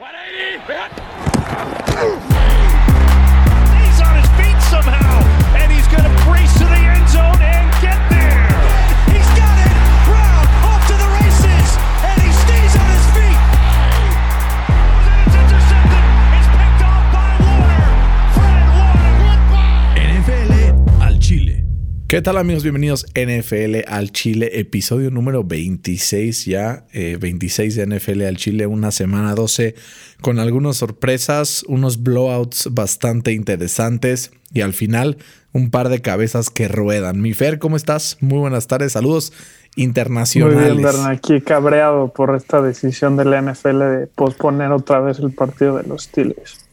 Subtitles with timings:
[0.00, 2.29] 180!
[22.10, 22.64] ¿Qué tal amigos?
[22.64, 28.90] Bienvenidos NFL al Chile, episodio número 26 ya, 26 eh, de NFL al Chile, una
[28.90, 29.76] semana 12
[30.20, 35.18] con algunas sorpresas, unos blowouts bastante interesantes y al final
[35.52, 37.20] un par de cabezas que ruedan.
[37.20, 38.16] Mi Fer, ¿cómo estás?
[38.20, 39.32] Muy buenas tardes, saludos
[39.76, 40.74] internacionales.
[40.74, 45.30] Muy bien, aquí cabreado por esta decisión de la NFL de posponer otra vez el
[45.30, 46.69] partido de los Steelers.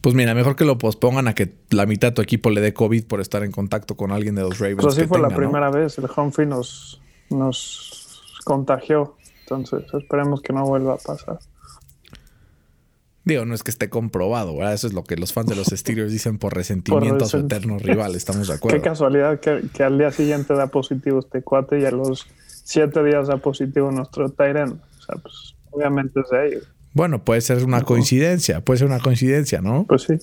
[0.00, 2.72] Pues mira, mejor que lo pospongan a que la mitad de tu equipo le dé
[2.72, 4.80] COVID por estar en contacto con alguien de los Ravens.
[4.80, 5.98] Pues sí fue la primera vez.
[5.98, 9.16] El Humphrey nos, nos contagió.
[9.42, 11.38] Entonces esperemos que no vuelva a pasar.
[13.24, 14.72] Digo, no es que esté comprobado, ¿verdad?
[14.72, 17.78] Eso es lo que los fans de los Steelers dicen por resentimiento a su eterno
[17.78, 18.14] rival.
[18.14, 18.78] Estamos de acuerdo.
[18.78, 22.26] Qué casualidad que, que, al día siguiente da positivo este cuate y a los
[22.64, 24.80] siete días da positivo nuestro Tyrant.
[24.98, 26.68] O sea, pues obviamente es de ellos.
[26.92, 29.84] Bueno, puede ser una coincidencia, puede ser una coincidencia, ¿no?
[29.88, 30.14] Pues sí.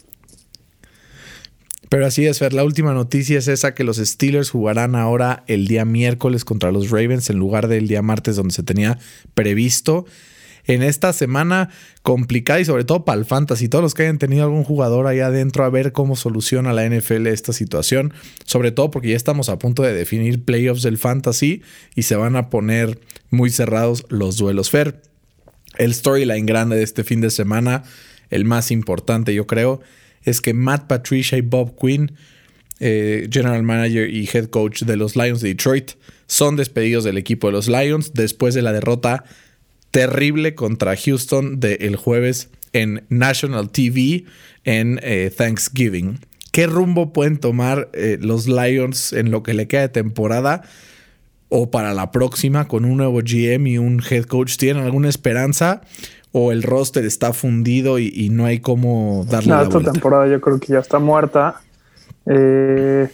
[1.89, 2.53] Pero así es, Fer.
[2.53, 6.89] La última noticia es esa que los Steelers jugarán ahora el día miércoles contra los
[6.89, 8.99] Ravens en lugar del día martes donde se tenía
[9.33, 10.05] previsto.
[10.65, 11.69] En esta semana
[12.01, 15.21] complicada y sobre todo para el fantasy, todos los que hayan tenido algún jugador ahí
[15.21, 19.57] adentro a ver cómo soluciona la NFL esta situación, sobre todo porque ya estamos a
[19.59, 21.61] punto de definir playoffs del fantasy
[21.95, 24.69] y se van a poner muy cerrados los duelos.
[24.69, 25.01] Fer,
[25.77, 27.83] el storyline grande de este fin de semana,
[28.29, 29.81] el más importante yo creo,
[30.23, 32.11] es que Matt Patricia y Bob Quinn,
[32.79, 35.91] eh, general manager y head coach de los Lions de Detroit,
[36.27, 39.23] son despedidos del equipo de los Lions después de la derrota
[39.91, 44.25] terrible contra Houston del jueves en National TV
[44.65, 46.19] en eh, Thanksgiving.
[46.51, 50.63] ¿Qué rumbo pueden tomar eh, los Lions en lo que le queda de temporada?
[51.49, 54.57] O para la próxima con un nuevo GM y un head coach?
[54.57, 55.81] ¿Tienen alguna esperanza?
[56.31, 60.59] ¿O el roster está fundido y, no hay cómo darle no, esta temporada yo creo
[60.59, 61.61] que ya está muerta.
[62.25, 63.07] Eh,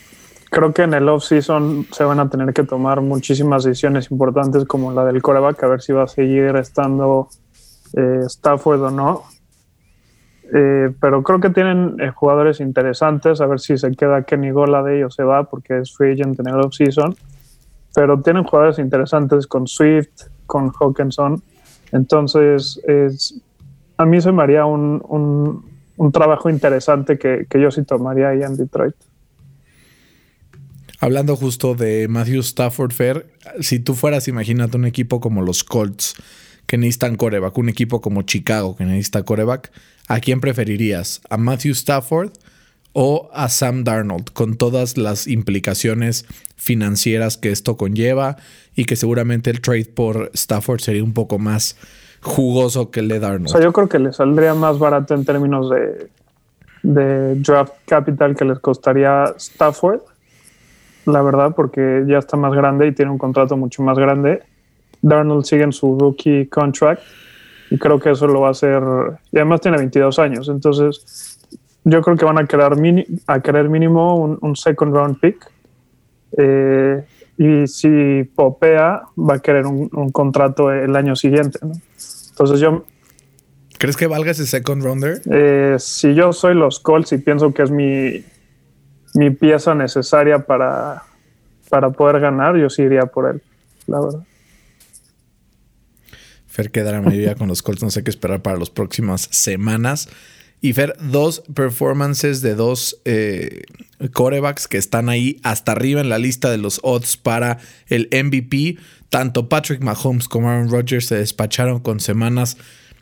[0.50, 4.92] creo que en el off-season se van a tener que tomar muchísimas decisiones importantes como
[4.92, 7.30] la del coreback, a ver si va a seguir estando
[7.96, 9.24] eh, Stafford o no.
[10.54, 14.98] Eh, pero creo que tienen jugadores interesantes, a ver si se queda Kenny Gola de
[14.98, 17.16] ellos se va porque es free agent en el off-season
[17.94, 21.42] pero tienen jugadores interesantes con Swift, con Hawkinson.
[21.92, 23.42] Entonces, es,
[23.98, 25.64] a mí se me haría un,
[25.98, 28.96] un, trabajo interesante que, que, yo sí tomaría ahí en Detroit.
[31.00, 33.28] Hablando justo de Matthew Stafford Fair,
[33.60, 36.16] si tú fueras, imagínate un equipo como los Colts
[36.66, 39.72] que necesitan coreback, un equipo como Chicago que necesita coreback,
[40.08, 41.22] ¿a quién preferirías?
[41.30, 42.32] ¿A Matthew Stafford
[42.94, 48.38] o a Sam Darnold, con todas las implicaciones financieras que esto conlleva
[48.76, 51.78] y que seguramente el trade por Stafford sería un poco más
[52.22, 53.48] jugoso que el de Darnold.
[53.48, 56.10] O sea, yo creo que le saldría más barato en términos de,
[56.84, 60.02] de draft capital que les costaría Stafford,
[61.06, 64.42] la verdad, porque ya está más grande y tiene un contrato mucho más grande.
[65.02, 67.02] Darnold sigue en su rookie contract
[67.70, 68.82] y creo que eso lo va a hacer.
[69.32, 71.33] Y además tiene 22 años, entonces
[71.86, 72.74] yo creo que van a querer,
[73.28, 75.50] a querer mínimo un, second round pick.
[76.38, 77.04] Eh,
[77.38, 81.60] y si popea, va a querer un, contrato el año siguiente.
[82.30, 82.86] Entonces yo...
[83.78, 85.22] ¿Crees que valga ese second rounder?
[85.30, 88.24] Eh, si yo soy los Colts y pienso que es mi,
[89.16, 91.04] mi pieza necesaria para,
[91.70, 93.42] para poder ganar, yo sí iría por él,
[93.88, 94.24] la verdad.
[96.48, 100.08] Fer quedará mayoría con los Colts, no sé qué esperar para las próximas semanas.
[100.64, 103.64] Y Fer, dos performances de dos eh,
[104.14, 107.58] corebacks que están ahí hasta arriba en la lista de los odds para
[107.88, 108.78] el MVP.
[109.10, 112.56] Tanto Patrick Mahomes como Aaron Rodgers se despacharon con semanas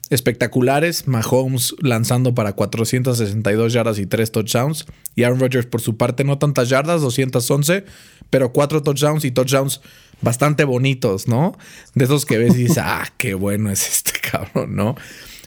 [0.10, 1.08] espectaculares.
[1.08, 4.88] Mahomes lanzando para 462 yardas y 3 touchdowns.
[5.16, 7.86] Y Aaron Rodgers por su parte no tantas yardas, 211,
[8.32, 9.82] pero 4 touchdowns y touchdowns
[10.22, 11.56] bastante bonitos, ¿no?
[11.94, 14.96] De esos que ves y dices, ah, qué bueno es este cabrón, ¿no?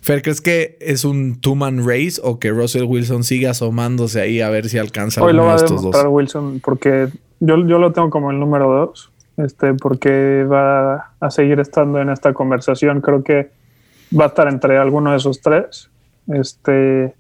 [0.05, 4.51] Fer, ¿crees que es un two-man race o que Russell Wilson siga asomándose ahí a
[4.51, 7.09] ver si alcanza Hoy lo va a demostrar Wilson porque
[7.41, 12.11] yo, yo lo tengo como el número dos, este, porque va a seguir estando en
[12.11, 13.01] esta conversación.
[13.01, 13.51] Creo que
[14.19, 15.89] va a estar entre alguno de esos tres.
[16.29, 17.15] Este,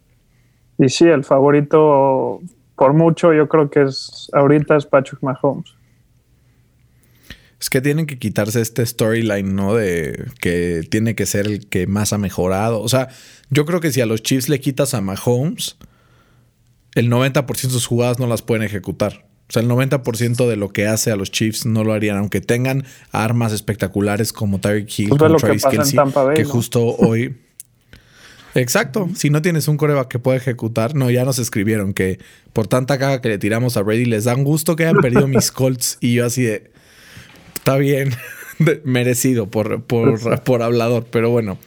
[0.77, 2.41] y sí, el favorito
[2.77, 5.75] por mucho, yo creo que es ahorita es Patrick Mahomes.
[7.65, 9.75] Es que tienen que quitarse este storyline, ¿no?
[9.75, 12.83] De que tiene que ser el que más ha mejorado.
[12.83, 13.09] O sea,
[13.49, 15.79] yo creo que si a los Chiefs le quitas a Mahomes,
[16.95, 19.25] el 90% de sus jugadas no las pueden ejecutar.
[19.49, 22.43] O sea, el 90% de lo que hace a los Chiefs no lo harían, aunque
[22.43, 26.49] tengan armas espectaculares como Tyreek Hill, Pues ve como que Bay, que ¿no?
[26.51, 27.35] justo hoy.
[28.55, 29.09] Exacto.
[29.17, 32.19] Si no tienes un coreback que pueda ejecutar, no, ya nos escribieron que
[32.53, 35.51] por tanta caga que le tiramos a Brady les dan gusto que hayan perdido mis
[35.51, 35.97] Colts.
[36.03, 36.74] Y yo así de.
[37.65, 38.11] Está bien.
[38.85, 41.07] Merecido por, por, por hablador.
[41.11, 41.59] Pero bueno.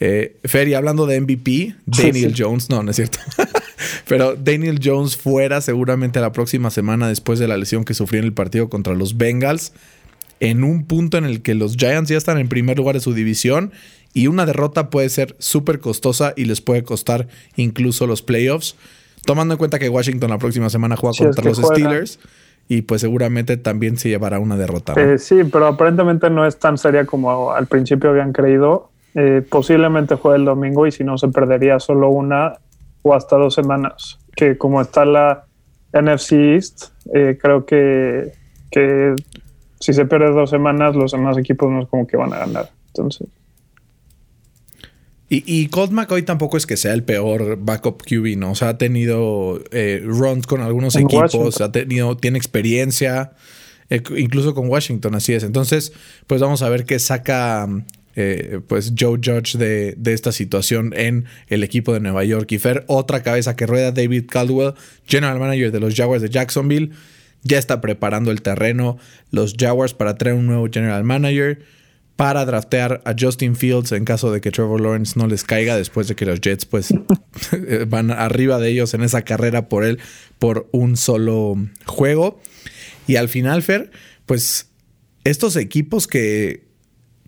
[0.00, 2.42] Eh, Ferry, hablando de MVP, Daniel sí.
[2.42, 3.20] Jones, no, no es cierto.
[4.08, 8.24] Pero Daniel Jones fuera seguramente la próxima semana después de la lesión que sufrió en
[8.24, 9.74] el partido contra los Bengals,
[10.40, 13.14] en un punto en el que los Giants ya están en primer lugar de su
[13.14, 13.70] división
[14.12, 18.74] y una derrota puede ser súper costosa y les puede costar incluso los playoffs,
[19.24, 21.76] tomando en cuenta que Washington la próxima semana juega contra los juega.
[21.76, 22.18] Steelers
[22.68, 24.94] y pues seguramente también se llevará una derrota.
[24.96, 28.90] Eh, sí, pero aparentemente no es tan seria como al principio habían creído.
[29.14, 32.54] Eh, posiblemente juegue el domingo y si no se perdería solo una
[33.02, 34.18] o hasta dos semanas.
[34.34, 35.44] Que como está la
[35.92, 38.32] NFC East, eh, creo que,
[38.70, 39.14] que
[39.78, 42.70] si se pierde dos semanas, los demás equipos no es como que van a ganar.
[42.88, 43.28] Entonces,
[45.32, 48.50] Y, y Colt McCoy tampoco es que sea el peor backup QB, ¿no?
[48.50, 51.66] O sea, ha tenido eh, runs con algunos En equipos, Washington.
[51.66, 53.32] ha tenido, tiene experiencia,
[53.88, 55.42] eh, incluso con Washington, así es.
[55.42, 55.94] Entonces,
[56.26, 57.66] pues vamos a ver qué saca
[58.14, 62.52] eh, pues Joe Judge de, de esta situación en el equipo de Nueva York.
[62.52, 64.74] Y Fer, otra cabeza que rueda, David Caldwell,
[65.06, 66.90] general manager de los Jaguars de Jacksonville,
[67.42, 68.98] ya está preparando el terreno
[69.30, 71.60] los Jaguars para traer un nuevo general manager
[72.16, 76.08] para draftear a Justin Fields en caso de que Trevor Lawrence no les caiga después
[76.08, 76.94] de que los Jets pues
[77.88, 79.98] van arriba de ellos en esa carrera por él
[80.38, 81.56] por un solo
[81.86, 82.40] juego.
[83.06, 83.90] Y al final, Fer,
[84.26, 84.70] pues
[85.24, 86.64] estos equipos que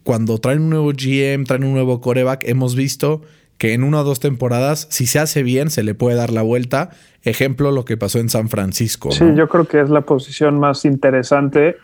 [0.03, 3.23] cuando traen un nuevo GM, traen un nuevo coreback, hemos visto
[3.59, 6.43] que en una o dos temporadas, si se hace bien, se le puede dar la
[6.43, 6.91] vuelta.
[7.23, 9.13] Ejemplo, lo que pasó en San Francisco.
[9.13, 9.35] sí, ¿no?
[9.37, 11.77] yo creo que es la posición más interesante.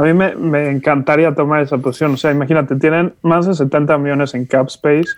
[0.00, 2.14] A mí me, me encantaría tomar esa posición.
[2.14, 5.08] O sea, imagínate, tienen más de 70 millones en cap space.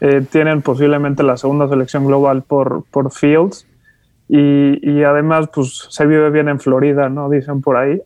[0.00, 3.66] eh, tienen posiblemente la segunda selección global por, por Fields.
[4.28, 7.28] Y, y además, pues se vive bien en Florida, ¿no?
[7.28, 8.00] Dicen por ahí.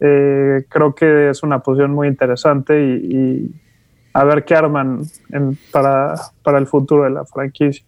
[0.00, 3.50] Eh, creo que es una posición muy interesante y, y
[4.14, 7.84] a ver qué arman en- para, para el futuro de la franquicia.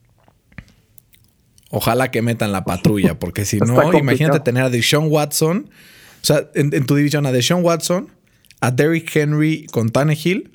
[1.71, 3.99] Ojalá que metan la patrulla, porque si no, complicado.
[3.99, 5.69] imagínate tener a Deshaun Watson,
[6.23, 8.09] o sea, en, en tu división a Deshaun Watson,
[8.61, 10.51] a Derrick Henry con Tannehill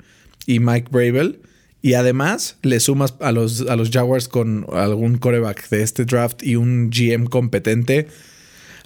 [0.46, 1.40] y Mike Bravel,
[1.84, 6.42] y además le sumas a los, a los Jaguars con algún coreback de este draft
[6.42, 8.08] y un GM competente.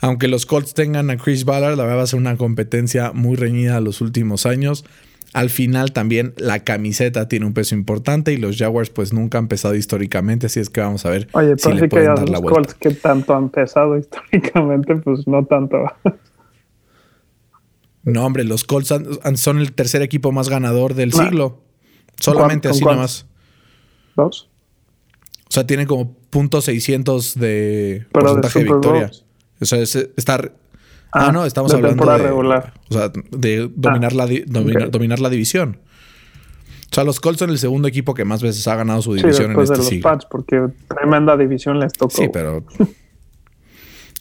[0.00, 3.36] Aunque los Colts tengan a Chris Ballard, la verdad va a ser una competencia muy
[3.36, 4.84] reñida los últimos años.
[5.32, 9.46] Al final también la camiseta tiene un peso importante y los Jaguars pues nunca han
[9.46, 12.14] pesado históricamente, así es que vamos a ver Oye, si pero le sí que pueden
[12.16, 12.60] dar la los vuelta.
[12.60, 15.78] Colts que tanto han pesado históricamente, pues no tanto.
[18.12, 18.94] No, hombre, los Colts
[19.36, 21.24] son el tercer equipo más ganador del Nah.
[21.24, 21.62] siglo.
[22.20, 23.26] Solamente ¿Con así cuántos?
[23.26, 23.26] nomás.
[24.16, 24.48] ¿Dos?
[25.48, 29.10] O sea, tienen como punto .600 de Pero de porcentaje de, Super victoria.
[29.60, 30.52] O sea, es estar...
[31.12, 32.18] Ah, Ah, no, estamos de hablando de...
[32.18, 32.74] regular.
[32.76, 35.78] Ah, O sea, de dominar, la, di- dominar, la división.
[36.90, 39.22] O sea, los Colts son el segundo equipo que más veces ha ganado su Sí,
[39.22, 40.02] división en después de este los siglo.
[40.10, 42.14] Pats, porque tremenda división les tocó.
[42.16, 42.64] Sí, pero.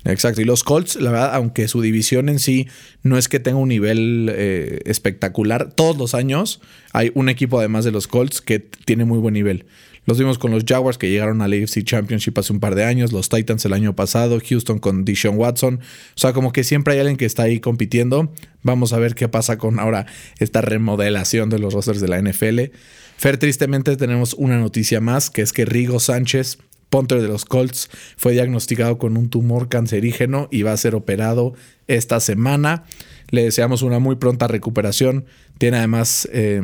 [0.06, 0.42] Exacto.
[0.42, 2.68] Y los Colts, la verdad, aunque su división en sí
[3.04, 6.62] no es que tenga un nivel eh, espectacular, todos los años
[6.94, 9.66] hay un equipo además de los Colts que tiene muy buen nivel.
[10.08, 13.12] Los vimos con los Jaguars que llegaron al AFC Championship hace un par de años,
[13.12, 15.82] los Titans el año pasado, Houston con Deshaun Watson.
[15.82, 18.32] O sea, como que siempre hay alguien que está ahí compitiendo.
[18.64, 20.06] Vamos a ver qué pasa con ahora
[20.40, 22.72] esta remodelación de los rosters de la NFL.
[23.18, 27.90] Fer, tristemente tenemos una noticia más, que es que Rigo Sánchez, punter de los Colts,
[28.18, 31.54] fue diagnosticado con un tumor cancerígeno y va a ser operado
[31.88, 32.84] esta semana.
[33.30, 35.26] Le deseamos una muy pronta recuperación.
[35.58, 36.62] Tiene además eh,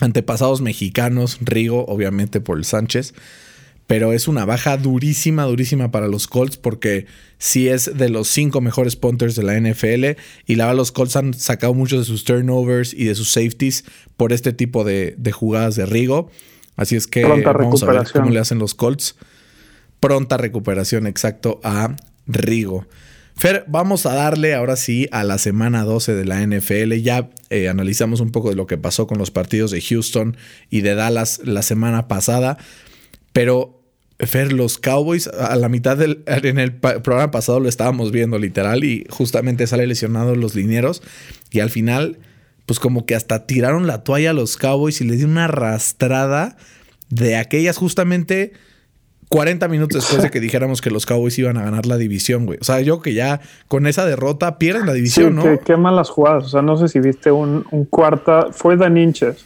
[0.00, 3.14] antepasados mexicanos, Rigo, obviamente por el Sánchez.
[3.86, 7.06] Pero es una baja durísima, durísima para los Colts porque
[7.38, 11.16] sí es de los cinco mejores punters de la NFL y la verdad los Colts
[11.16, 13.84] han sacado muchos de sus turnovers y de sus safeties
[14.16, 16.30] por este tipo de, de jugadas de Rigo.
[16.76, 19.16] Así es que vamos a ver cómo le hacen los Colts.
[20.02, 21.94] Pronta recuperación, exacto, a
[22.26, 22.88] Rigo.
[23.36, 26.94] Fer, vamos a darle ahora sí a la semana 12 de la NFL.
[26.94, 30.36] Ya eh, analizamos un poco de lo que pasó con los partidos de Houston
[30.70, 32.58] y de Dallas la semana pasada.
[33.32, 33.80] Pero,
[34.18, 36.24] Fer, los Cowboys, a la mitad del.
[36.26, 41.00] En el programa pasado lo estábamos viendo literal y justamente sale lesionado los linieros.
[41.52, 42.18] Y al final,
[42.66, 46.56] pues como que hasta tiraron la toalla a los Cowboys y les dio una arrastrada
[47.08, 48.52] de aquellas justamente
[49.32, 52.58] 40 minutos después de que dijéramos que los Cowboys iban a ganar la división, güey.
[52.60, 55.42] O sea, yo que ya con esa derrota pierden la división, ¿no?
[55.42, 56.44] Qué, qué, malas jugadas.
[56.44, 58.48] O sea, no sé si viste un, un cuarta.
[58.52, 59.44] Fue Dan Inches.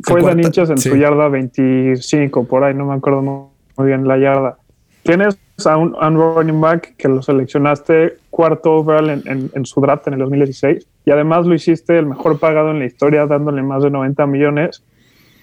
[0.00, 4.18] Fue Dan Inches en su yarda 25, por ahí, no me acuerdo muy bien la
[4.18, 4.58] yarda.
[5.02, 10.14] Tienes a un, running back que lo seleccionaste cuarto overall en, en, su draft en
[10.14, 13.90] el 2016 y además lo hiciste el mejor pagado en la historia dándole más de
[13.90, 14.82] 90 millones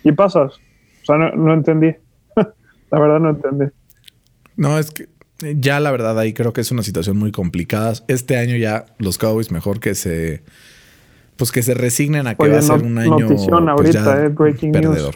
[0.04, 0.60] y pasas.
[1.02, 1.96] O sea, no, entendí.
[2.94, 3.66] La verdad no entendí.
[4.56, 5.10] No, es que
[5.56, 7.94] ya la verdad ahí creo que es una situación muy complicada.
[8.08, 10.44] Este año ya los Cowboys mejor que se
[11.36, 14.72] pues que se resignen a que va a ser un año pues, ahorita, eh, breaking
[14.72, 15.16] perdedor.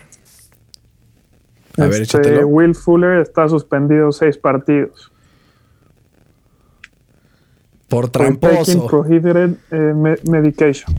[1.78, 2.44] A ver, este.
[2.44, 5.12] Will Fuller está suspendido seis partidos.
[7.88, 8.88] Por tramposo.
[8.88, 10.96] prohibited eh, medication.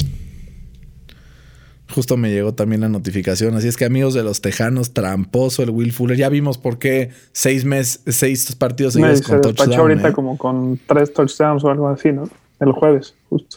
[1.99, 3.57] Justo me llegó también la notificación.
[3.57, 6.17] Así es que, amigos de los Tejanos, tramposo el Will Fuller.
[6.17, 9.81] Ya vimos por qué seis meses, seis partidos seguidos con se touchdown.
[9.81, 10.12] ahorita ¿eh?
[10.12, 12.31] como con tres touchdowns o algo así, ¿no?
[12.61, 13.57] El jueves, justo.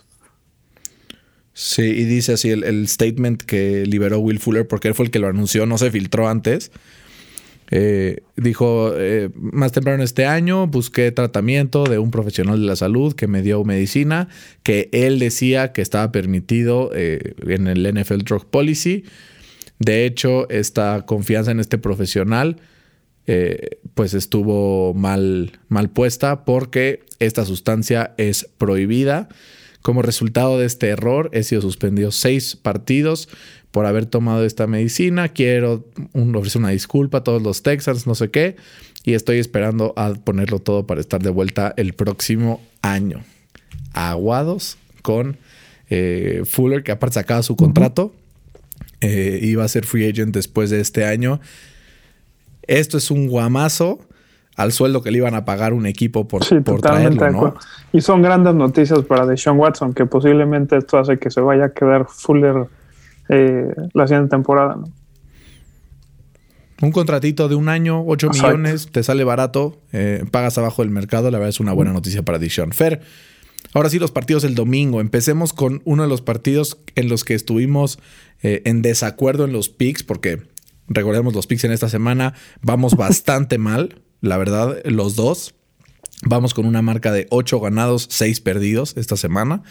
[1.53, 5.19] Sí, y dice así el, statement que liberó Will Fuller, porque él fue el que
[5.19, 6.71] lo anunció, no se filtró antes.
[7.73, 13.13] Eh, dijo, eh, más temprano este año busqué tratamiento de un profesional de la salud
[13.13, 14.27] que me dio medicina,
[14.61, 19.05] que él decía que estaba permitido eh, en el NFL Drug Policy.
[19.79, 22.57] De hecho, esta confianza en este profesional
[23.93, 29.29] pues estuvo mal, mal puesta porque esta sustancia es prohibida
[29.81, 33.29] como resultado de este error, he sido suspendido seis partidos
[33.71, 35.29] por haber tomado esta medicina.
[35.29, 38.55] Quiero ofrecer una disculpa a todos los Texans, no sé qué.
[39.03, 43.21] Y estoy esperando a ponerlo todo para estar de vuelta el próximo año.
[43.93, 45.37] Aguados con
[45.89, 48.13] eh, Fuller, que aparte sacaba su contrato.
[48.99, 51.39] Eh, iba a ser free agent después de este año.
[52.67, 53.99] Esto es un guamazo
[54.55, 57.55] al sueldo que le iban a pagar un equipo por, por traerlo, ¿no?
[57.93, 61.73] Y son grandes noticias para Deshaun Watson, que posiblemente esto hace que se vaya a
[61.73, 62.67] quedar Fuller
[63.29, 64.85] eh, la siguiente temporada, ¿no?
[66.81, 71.29] Un contratito de un año, 8 millones, te sale barato, eh, pagas abajo del mercado,
[71.29, 72.71] la verdad es una buena noticia para Deshaun.
[72.71, 73.01] Fer,
[73.75, 74.99] ahora sí los partidos del domingo.
[74.99, 77.99] Empecemos con uno de los partidos en los que estuvimos
[78.41, 80.41] eh, en desacuerdo en los picks, porque
[80.87, 85.55] recordemos los picks en esta semana, vamos bastante mal la verdad, los dos.
[86.23, 89.63] Vamos con una marca de 8 ganados, 6 perdidos esta semana.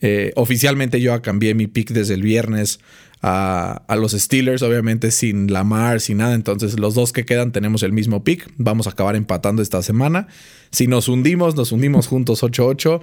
[0.00, 2.80] Eh, oficialmente yo cambié mi pick desde el viernes
[3.22, 6.34] a, a, los Steelers, obviamente sin Lamar, sin nada.
[6.34, 8.48] Entonces los dos que quedan tenemos el mismo pick.
[8.56, 10.28] Vamos a acabar empatando esta semana.
[10.70, 13.02] Si nos hundimos, nos hundimos juntos 8-8.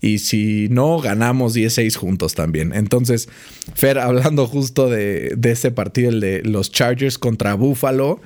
[0.00, 2.74] Y si no, ganamos 16 juntos también.
[2.74, 3.28] Entonces,
[3.74, 8.20] Fer, hablando justo de, de ese partido, el de los Chargers contra Buffalo.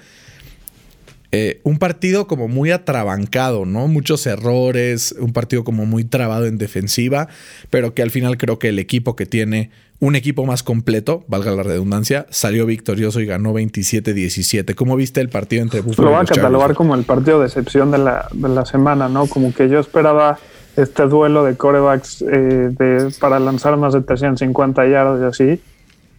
[1.30, 3.87] Eh, un partido como muy atrabancado, ¿no?
[3.87, 7.28] Muchos errores, un partido como muy trabado en defensiva,
[7.68, 9.70] pero que al final creo que el equipo que tiene
[10.00, 14.75] un equipo más completo, valga la redundancia, salió victorioso y ganó 27-17.
[14.75, 17.90] ¿Cómo viste el partido entre Buffalo Lo va a catalogar como el partido de excepción
[17.90, 19.26] de la, de la semana, ¿no?
[19.26, 20.38] Como que yo esperaba
[20.76, 25.61] este duelo de corebacks eh, de, para lanzar más de 350 yardas y así.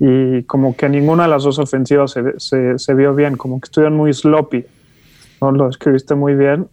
[0.01, 3.65] Y como que ninguna de las dos ofensivas se, se, se vio bien, como que
[3.65, 4.65] estuvieron muy sloppy.
[5.41, 5.51] ¿No?
[5.51, 6.67] Lo escribiste muy bien.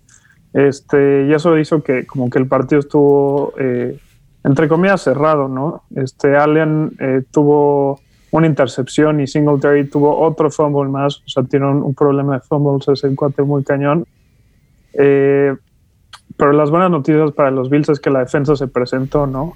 [0.53, 4.01] Este, y eso hizo que como que el partido estuvo, eh,
[4.43, 5.83] entre comillas, cerrado, ¿no?
[5.95, 11.67] Este, Allen eh, tuvo una intercepción y Singletary tuvo otro fumble más, o sea, tiene
[11.67, 14.07] un, problema de fumbles ese cuate muy cañón.
[14.95, 15.55] Eh,
[16.39, 19.55] pero las buenas noticias para los Bills es que la defensa se presentó, ¿no?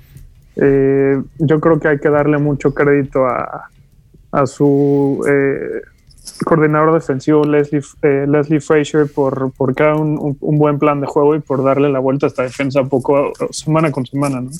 [1.39, 3.71] yo creo que hay que darle mucho crédito a,
[4.31, 5.25] a su
[6.45, 11.41] coordinador defensivo Leslie, eh, Leslie Frazier por, por crear un, buen plan de juego y
[11.41, 14.51] por darle la vuelta a esta defensa poco semana con semana, ¿no?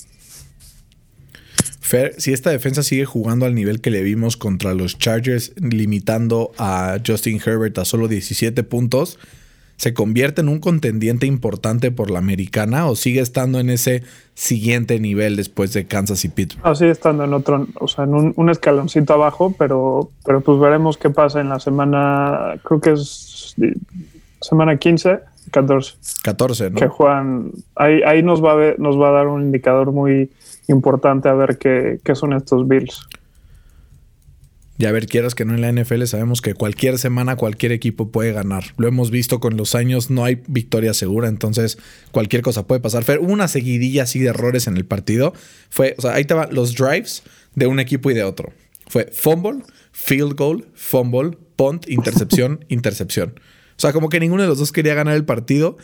[1.79, 6.51] Fer, si esta defensa sigue jugando al nivel que le vimos contra los Chargers, limitando
[6.57, 9.19] a Justin Herbert a solo 17 puntos,
[9.81, 14.03] ¿se convierte en un contendiente importante por la americana o sigue estando en ese
[14.35, 16.63] siguiente nivel después de Kansas y Pittsburgh?
[16.63, 20.99] Ah, sigue estando en otro, o sea, en un, escaloncito abajo, pero, pero pues veremos
[20.99, 23.55] qué pasa en la semana, creo que es
[24.39, 25.17] semana 15,
[25.49, 25.95] 14.
[26.21, 26.75] 14, ¿no?
[26.75, 30.29] Que juegan, ahí, ahí nos, va a ver, nos va a dar un indicador muy
[30.67, 33.07] importante a ver qué, qué son estos Bills.
[34.81, 38.09] Y a ver, quieras que no en la NFL, sabemos que cualquier semana cualquier equipo
[38.09, 38.63] puede ganar.
[38.77, 41.77] Lo hemos visto con los años, no hay victoria segura, entonces
[42.09, 43.03] cualquier cosa puede pasar.
[43.03, 45.33] Fer, hubo una seguidilla así de errores en el partido.
[45.69, 47.21] Fue, o sea, ahí estaban los drives
[47.53, 48.53] de un equipo y de otro.
[48.87, 49.59] Fue fumble,
[49.91, 53.39] field goal, fumble, punt, intercepción, intercepción.
[53.77, 55.77] O sea, como que ninguno de los dos quería ganar el partido.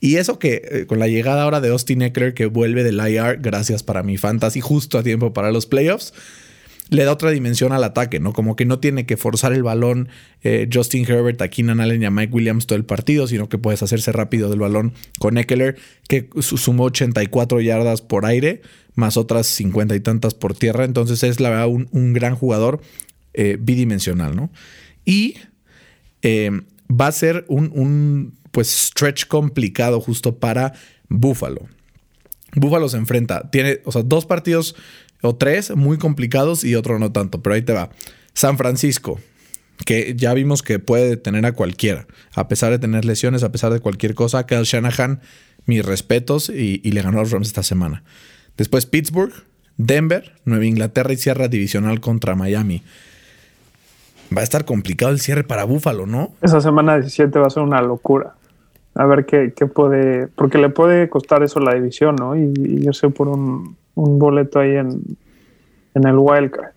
[0.00, 3.38] Y eso que eh, con la llegada ahora de Austin Eckler, que vuelve del IR,
[3.40, 6.12] gracias para mi fantasy, justo a tiempo para los playoffs
[6.90, 8.32] le da otra dimensión al ataque, ¿no?
[8.32, 10.08] Como que no tiene que forzar el balón
[10.42, 13.58] eh, Justin Herbert a Keenan Allen y a Mike Williams todo el partido, sino que
[13.58, 15.76] puedes hacerse rápido del balón con Eckler,
[16.08, 18.62] que sumó 84 yardas por aire,
[18.96, 20.84] más otras 50 y tantas por tierra.
[20.84, 22.80] Entonces es la verdad un, gran jugador
[23.34, 24.50] eh, bidimensional, ¿no?
[25.04, 25.36] Y
[26.22, 26.50] eh,
[26.90, 30.72] va a ser un, un pues stretch complicado justo para
[31.08, 31.68] Buffalo.
[32.56, 34.74] Buffalo se enfrenta, tiene, o sea, dos partidos
[35.22, 37.90] o tres muy complicados y otro no tanto, pero ahí te va.
[38.34, 39.20] San Francisco,
[39.84, 43.72] que ya vimos que puede detener a cualquiera, a pesar de tener lesiones, a pesar
[43.72, 44.46] de cualquier cosa.
[44.46, 45.20] Kyle Shanahan,
[45.66, 48.02] mis respetos y, le ganó a los Rams esta semana.
[48.56, 49.32] Después Pittsburgh,
[49.76, 52.82] Denver, Nueva Inglaterra y cierra divisional contra Miami.
[54.36, 56.34] Va a estar complicado el cierre para Búfalo, ¿no?
[56.40, 58.34] Esa semana 17 va a ser una locura.
[58.94, 62.36] A ver qué, puede, porque le puede costar eso la división, ¿no?
[62.36, 65.02] y yo sé por un, un boleto ahí en,
[65.94, 66.72] en el wildcard.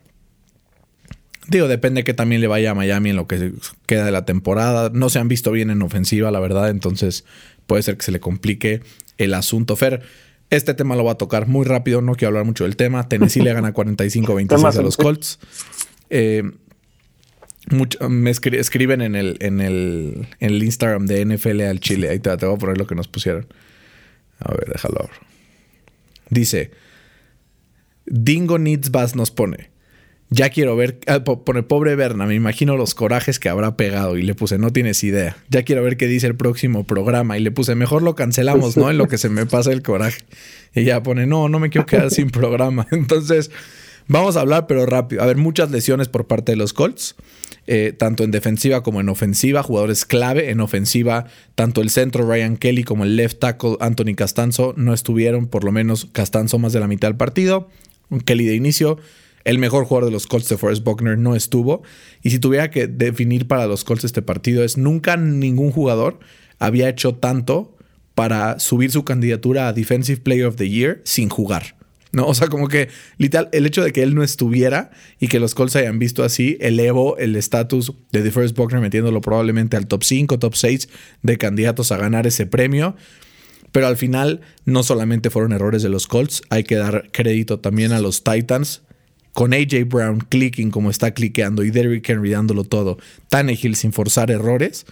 [1.47, 3.51] Digo, depende que también le vaya a Miami en lo que
[3.85, 4.89] queda de la temporada.
[4.93, 6.69] No se han visto bien en ofensiva, la verdad.
[6.69, 7.25] Entonces
[7.67, 8.81] puede ser que se le complique
[9.17, 9.75] el asunto.
[9.75, 10.01] Fer,
[10.49, 12.01] este tema lo va a tocar muy rápido.
[12.01, 13.09] No quiero hablar mucho del tema.
[13.09, 15.39] Tennessee le gana 45-26 a los Colts.
[16.09, 16.43] Eh,
[18.09, 22.09] me escriben en el, en, el, en el Instagram de NFL al Chile.
[22.09, 23.47] Ahí te, te voy a poner lo que nos pusieron.
[24.39, 25.09] A ver, déjalo.
[26.29, 26.71] Dice...
[28.05, 29.71] Dingo Needs Bass nos pone.
[30.29, 34.23] Ya quiero ver, ah, pone pobre Berna, me imagino los corajes que habrá pegado y
[34.23, 35.37] le puse, no tienes idea.
[35.49, 38.89] Ya quiero ver qué dice el próximo programa y le puse, mejor lo cancelamos, ¿no?
[38.89, 40.23] En lo que se me pasa el coraje.
[40.73, 42.87] Y ya pone, no, no me quiero quedar sin programa.
[42.91, 43.51] Entonces,
[44.07, 45.21] vamos a hablar, pero rápido.
[45.21, 47.15] A ver, muchas lesiones por parte de los Colts,
[47.67, 50.49] eh, tanto en defensiva como en ofensiva, jugadores clave.
[50.49, 55.47] En ofensiva, tanto el centro Ryan Kelly como el left tackle Anthony Castanzo no estuvieron,
[55.47, 57.69] por lo menos Castanzo más de la mitad del partido.
[58.25, 58.99] Kelly de inicio.
[59.43, 61.83] El mejor jugador de los Colts de Forrest Buckner no estuvo.
[62.21, 66.19] Y si tuviera que definir para los Colts este partido, es nunca ningún jugador
[66.59, 67.75] había hecho tanto
[68.15, 71.75] para subir su candidatura a Defensive Player of the Year sin jugar.
[72.17, 72.27] ¿no?
[72.27, 75.55] O sea, como que literal, el hecho de que él no estuviera y que los
[75.55, 80.39] Colts hayan visto así, elevó el estatus de DeForest Buckner metiéndolo probablemente al top 5,
[80.39, 80.89] top 6
[81.23, 82.95] de candidatos a ganar ese premio.
[83.71, 87.91] Pero al final no solamente fueron errores de los Colts, hay que dar crédito también
[87.91, 88.83] a los Titans.
[89.33, 92.99] Con AJ Brown clicking como está cliqueando y Derrick Henry dándolo todo,
[93.29, 94.85] Tannehill sin forzar errores,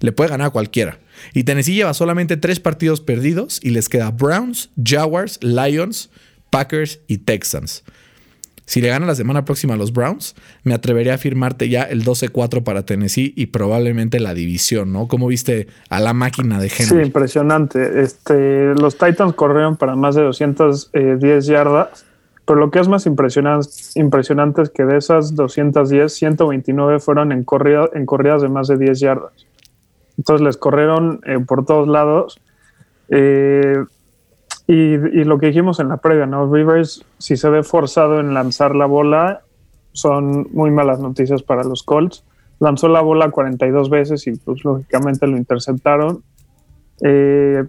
[0.00, 0.98] le puede ganar a cualquiera.
[1.32, 6.10] Y Tennessee lleva solamente tres partidos perdidos y les queda Browns, Jaguars, Lions,
[6.56, 7.84] Packers y Texans.
[8.64, 12.02] Si le gana la semana próxima a los Browns, me atrevería a firmarte ya el
[12.02, 15.06] 12-4 para Tennessee y probablemente la división, ¿no?
[15.06, 16.86] ¿Cómo viste a la máquina de Henry?
[16.86, 18.00] Sí, impresionante.
[18.00, 22.06] Este, los Titans corrieron para más de 210 yardas,
[22.46, 27.44] pero lo que es más impresionante, impresionante es que de esas 210, 129 fueron en,
[27.44, 29.32] corrida, en corridas de más de 10 yardas.
[30.16, 32.40] Entonces les corrieron eh, por todos lados.
[33.10, 33.84] Eh,
[34.68, 36.52] y, lo que dijimos en la previa, ¿no?
[36.52, 39.42] Rivers, si se ve forzado en lanzar la bola,
[39.92, 42.24] son muy malas noticias para los Colts.
[42.58, 46.22] Lanzó la bola 42 veces y pues lógicamente lo interceptaron.
[47.00, 47.64] Eh,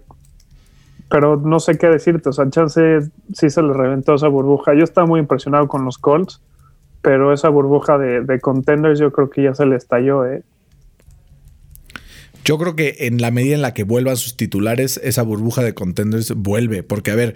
[1.08, 3.00] pero no sé qué decirte, o sea, chance
[3.32, 4.74] sí se le reventó esa burbuja.
[4.74, 6.42] Yo estaba muy impresionado con los Colts,
[7.00, 10.42] pero esa burbuja de, de contenders yo creo que ya se le estalló, ¿eh?
[12.48, 15.74] Yo creo que en la medida en la que vuelvan sus titulares, esa burbuja de
[15.74, 16.82] contenders vuelve.
[16.82, 17.34] Porque, a ver,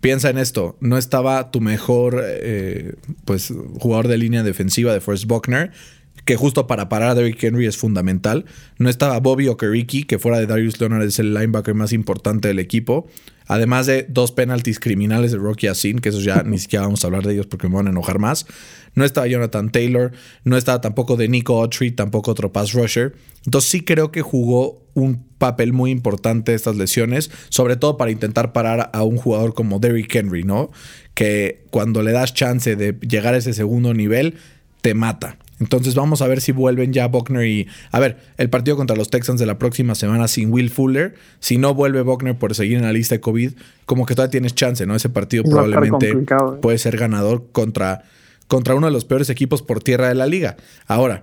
[0.00, 0.76] piensa en esto.
[0.78, 2.94] No estaba tu mejor eh,
[3.24, 5.72] pues, jugador de línea defensiva de Forrest Buckner,
[6.24, 8.44] que justo para parar a Derrick Henry es fundamental.
[8.78, 12.58] No estaba Bobby Okereke, que fuera de Darius Leonard es el linebacker más importante del
[12.58, 13.08] equipo.
[13.46, 17.08] Además de dos penaltis criminales de Rocky Asin, que esos ya ni siquiera vamos a
[17.08, 18.46] hablar de ellos porque me van a enojar más.
[18.94, 20.12] No estaba Jonathan Taylor,
[20.44, 23.14] no estaba tampoco de Nico Autry, tampoco otro pass rusher.
[23.44, 28.52] Entonces sí creo que jugó un papel muy importante estas lesiones, sobre todo para intentar
[28.52, 30.70] parar a un jugador como Derrick Henry, ¿no?
[31.14, 34.36] Que cuando le das chance de llegar a ese segundo nivel,
[34.82, 35.36] te mata.
[35.62, 37.68] Entonces vamos a ver si vuelven ya Buckner y...
[37.92, 41.14] A ver, el partido contra los Texans de la próxima semana sin Will Fuller.
[41.38, 43.52] Si no vuelve Buckner por seguir en la lista de COVID,
[43.86, 44.96] como que todavía tienes chance, ¿no?
[44.96, 46.26] Ese partido probablemente ¿eh?
[46.60, 48.02] puede ser ganador contra,
[48.48, 50.56] contra uno de los peores equipos por tierra de la liga.
[50.88, 51.22] Ahora,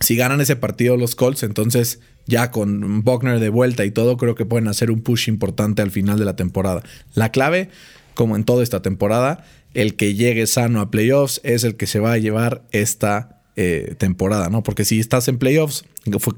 [0.00, 4.34] si ganan ese partido los Colts, entonces ya con Buckner de vuelta y todo, creo
[4.34, 6.82] que pueden hacer un push importante al final de la temporada.
[7.14, 7.70] La clave,
[8.14, 9.44] como en toda esta temporada,
[9.74, 13.94] el que llegue sano a playoffs es el que se va a llevar esta eh,
[13.98, 14.62] temporada, ¿no?
[14.62, 15.84] Porque si estás en playoffs,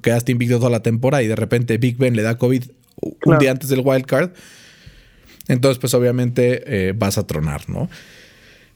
[0.02, 2.64] quedaste invicto toda la temporada y de repente Big Ben le da COVID
[3.24, 4.30] un día antes del wild card,
[5.48, 7.88] entonces pues obviamente eh, vas a tronar, ¿no?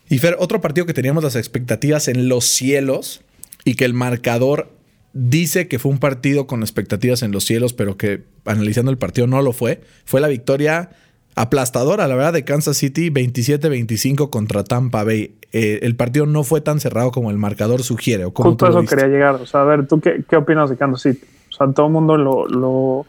[0.09, 3.23] Y Fer, otro partido que teníamos las expectativas en los cielos
[3.65, 4.73] y que el marcador
[5.13, 9.27] dice que fue un partido con expectativas en los cielos, pero que analizando el partido
[9.27, 10.91] no lo fue, fue la victoria
[11.35, 15.37] aplastadora, la verdad, de Kansas City 27-25 contra Tampa Bay.
[15.53, 18.25] Eh, el partido no fue tan cerrado como el marcador sugiere.
[18.25, 19.37] ¿o Justo eso quería llegar.
[19.37, 21.27] O sea, a ver, ¿tú qué, opinas de Kansas City?
[21.51, 23.07] O sea, todo el mundo lo, lo,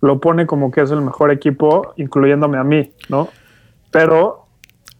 [0.00, 3.28] lo pone como que es el mejor equipo, incluyéndome a mí, ¿no?
[3.90, 4.46] Pero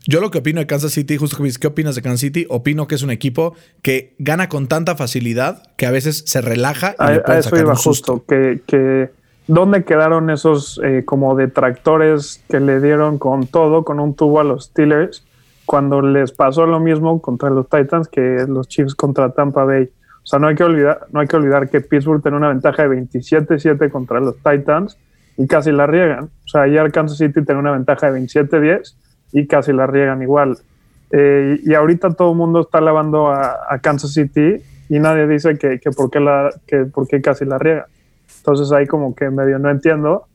[0.07, 2.47] yo lo que opino de Kansas City, justo que ¿qué opinas de Kansas City?
[2.49, 6.95] Opino que es un equipo que gana con tanta facilidad que a veces se relaja
[6.99, 9.11] y a, le a eso iba justo, que, que
[9.49, 14.45] ¿dónde quedaron esos eh, como detractores que le dieron con todo, con un tubo a
[14.45, 15.25] los Steelers,
[15.65, 19.91] cuando les pasó lo mismo contra los Titans que los Chiefs contra Tampa Bay?
[20.27, 22.89] O sea, no hay que olvidar, no hay que, olvidar que Pittsburgh tiene una ventaja
[22.89, 24.99] de 27-7 contra los Titans
[25.37, 26.25] y casi la riegan.
[26.25, 28.95] O sea, ayer Kansas City tiene una ventaja de 27-10
[29.33, 30.59] y casi la riegan igual.
[31.13, 34.57] Eh, y ahorita todo el mundo está lavando a, Kansas City
[34.89, 37.87] y nadie dice que, que, por qué la, que por qué casi la riega.
[38.39, 40.27] Entonces ahí como que medio no entiendo.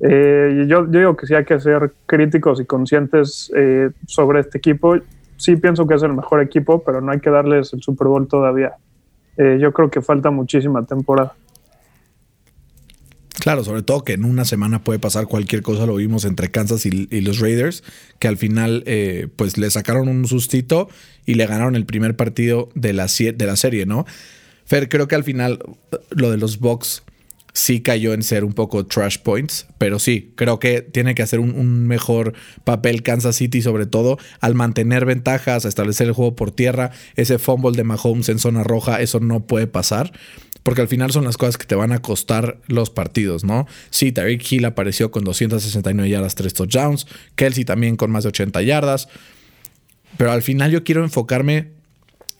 [0.00, 4.58] Eh, yo, yo, digo que sí hay que ser críticos y conscientes eh, sobre este
[4.58, 4.96] equipo.
[5.36, 8.26] Sí pienso que es el mejor equipo, pero no hay que darles el Super Bowl
[8.26, 8.72] todavía.
[9.36, 11.34] yo creo que falta muchísima temporada.
[13.40, 16.84] Claro, sobre todo que en una semana puede pasar cualquier cosa, lo vimos entre Kansas
[16.86, 17.84] y, los Raiders,
[18.18, 20.88] que al final eh, pues le sacaron un sustito
[21.24, 24.06] y le ganaron el primer partido de la, de la serie, ¿no?
[24.64, 25.60] Fer, creo que al final
[26.10, 27.04] lo de los Bucks
[27.52, 31.40] sí cayó en ser un poco trash points, pero sí, creo que tiene que hacer
[31.40, 32.34] un, mejor
[32.64, 37.38] papel Kansas City, sobre todo al mantener ventajas, a establecer el juego por tierra, ese
[37.38, 40.12] fumble de Mahomes en zona roja, eso no puede pasar
[40.62, 43.66] porque al final son las cosas que te van a costar los partidos, ¿no?
[43.88, 47.06] Sí, Tyreek Hill apareció con 269 yardas, 3 touchdowns,
[47.36, 49.08] Kelsey también con más de 80 yardas,
[50.18, 51.70] pero al final yo quiero enfocarme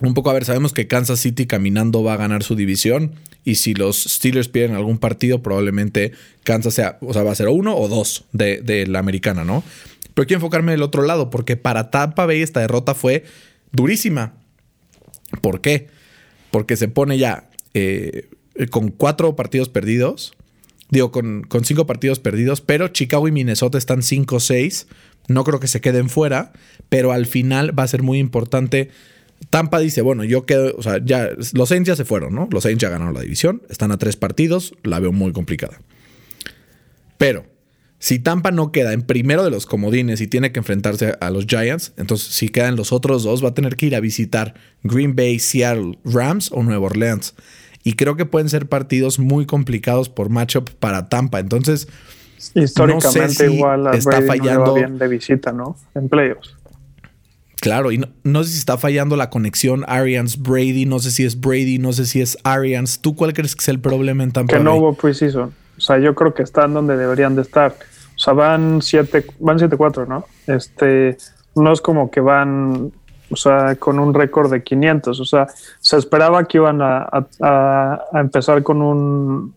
[0.01, 3.15] un poco a ver, sabemos que Kansas City caminando va a ganar su división
[3.49, 6.13] y si los Steelers pierden algún partido, probablemente
[6.45, 9.65] Kansas sea, o sea, va a ser uno o dos de, de la americana, ¿no?
[10.13, 13.25] Pero quiero enfocarme del otro lado, porque para Tampa Bay esta derrota fue
[13.73, 14.35] durísima.
[15.41, 15.87] ¿Por qué?
[16.51, 18.29] Porque se pone ya eh,
[18.69, 20.35] con cuatro partidos perdidos.
[20.91, 24.89] Digo, con, con, cinco partidos perdidos, pero Chicago y Minnesota están 5-6.
[25.29, 26.53] No creo que se queden fuera,
[26.91, 28.91] pero al final va a ser muy importante.
[29.51, 32.49] Tampa dice, bueno, yo quedo, o sea, ya los Saints ya se fueron, ¿no?
[32.51, 35.81] Los Saints ya ganaron la división, están a tres partidos, la veo muy complicada.
[37.17, 37.45] Pero
[37.99, 41.47] si Tampa no queda en primero de los comodines y tiene que enfrentarse a los
[41.47, 45.17] Giants, entonces si quedan los otros dos, va a tener que ir a visitar Green
[45.17, 47.35] Bay, Seattle, Rams o Nueva Orleans.
[47.83, 51.41] Y creo que pueden ser partidos muy complicados por matchup para Tampa.
[51.41, 51.89] Entonces,
[52.55, 55.77] históricamente igual está fallando bien de visita, ¿no?
[55.95, 56.55] En playoffs.
[57.61, 61.41] Claro, y no, sé si está fallando la conexión Arians Brady, no sé si es
[61.41, 63.01] Brady, no sé si es Arians.
[63.01, 64.57] ¿Tú cuál crees que es el problema en Tampa?
[64.57, 65.53] Que no hubo preseason.
[65.77, 67.75] O sea, yo creo que están donde deberían de estar.
[68.15, 70.25] O sea, van 7 van 7-4, ¿no?
[70.47, 71.17] Este
[71.55, 72.93] no es como que van
[73.31, 75.21] o sea, con un récord de 500.
[75.21, 75.47] O sea,
[75.81, 79.55] se esperaba que iban a, empezar con un,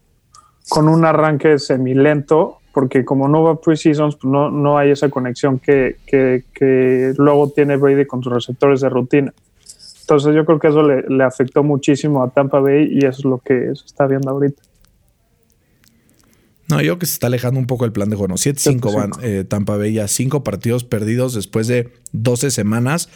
[0.70, 5.60] con un arranque semilento, porque como no va preseasons, pues no, no hay esa conexión
[5.60, 9.34] que, que, luego tiene Brady con sus receptores de rutina.
[10.02, 13.26] Entonces yo creo que eso le, le, afectó muchísimo a Tampa Bay y eso es
[13.26, 14.62] lo que se está viendo ahorita.
[16.70, 18.36] No, yo creo que se está alejando un poco el plan de juego.
[18.36, 23.10] 7-5 van eh, Tampa Bay ya 5 partidos perdidos después de 12 semanas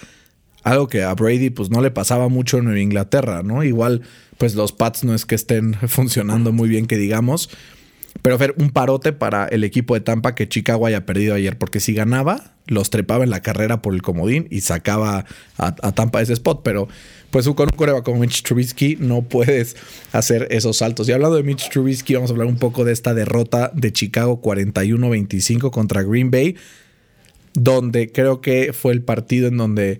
[0.65, 3.63] algo que a Brady pues no le pasaba mucho en Nueva Inglaterra, ¿no?
[3.63, 4.01] Igual
[4.39, 7.51] pues los Pats no es que estén funcionando muy bien que digamos,
[8.21, 11.79] pero ver un parote para el equipo de Tampa que Chicago haya perdido ayer, porque
[11.79, 15.25] si ganaba, los trepaba en la carrera por el comodín y sacaba
[15.57, 16.87] a, Tampa ese spot, pero
[17.29, 19.75] pues con un coreba como Mitch Trubisky no puedes
[20.11, 21.07] hacer esos saltos.
[21.09, 24.41] Y hablando de Mitch Trubisky, vamos a hablar un poco de esta derrota de Chicago
[24.41, 26.55] 41-25 contra Green Bay,
[27.53, 29.99] donde creo que fue el partido en donde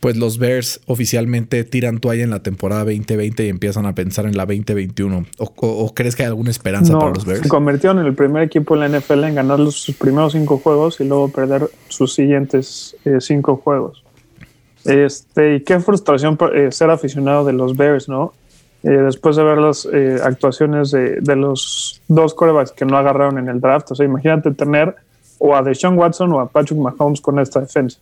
[0.00, 4.36] pues los Bears oficialmente tiran toalla en la temporada 2020 y empiezan a pensar en
[4.36, 5.26] la 2021?
[5.38, 7.42] ¿O, crees que hay alguna esperanza para los Bears?
[7.42, 11.00] Se convirtieron en el primer equipo en la NFL en ganar sus primeros cinco juegos
[11.00, 14.02] y luego perder sus siguientes eh, cinco juegos.
[14.86, 18.32] Este, y qué frustración eh, ser aficionado de los Bears, ¿no?
[18.82, 19.86] Eh, después de ver las
[20.24, 23.90] actuaciones de, los dos corebacks que no agarraron en el draft.
[23.90, 24.96] O sea, imagínate tener
[25.38, 27.98] o a Deshaun Watson o a Patrick Mahomes con esta defensa.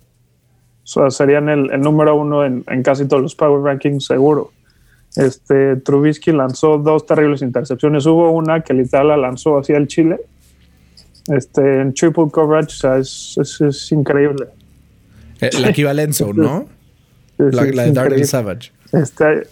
[0.88, 4.52] O sea, serían el, número uno en, casi todos los power rankings, seguro.
[5.16, 8.06] Este, Trubisky lanzó dos terribles intercepciones.
[8.06, 10.18] Hubo una que literal la lanzó hacia el Chile.
[11.28, 14.46] Este, en triple coverage, o sea, es, increíble.
[15.60, 16.66] La equivalencia, ¿no?
[17.36, 18.72] la, de Darnell Savage.
[18.90, 19.46] Este,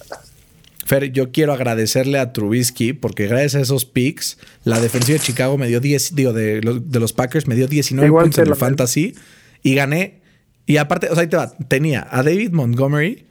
[0.86, 5.58] Fer, yo quiero agradecerle a Trubisky porque gracias a esos picks, la defensiva de Chicago
[5.58, 8.56] me dio 10, digo, de los, de los Packers me dio 19 puntos en el
[8.56, 9.14] fantasy
[9.62, 10.24] y gané.
[10.66, 13.26] Y aparte, o sea, ahí te va, tenía a David Montgomery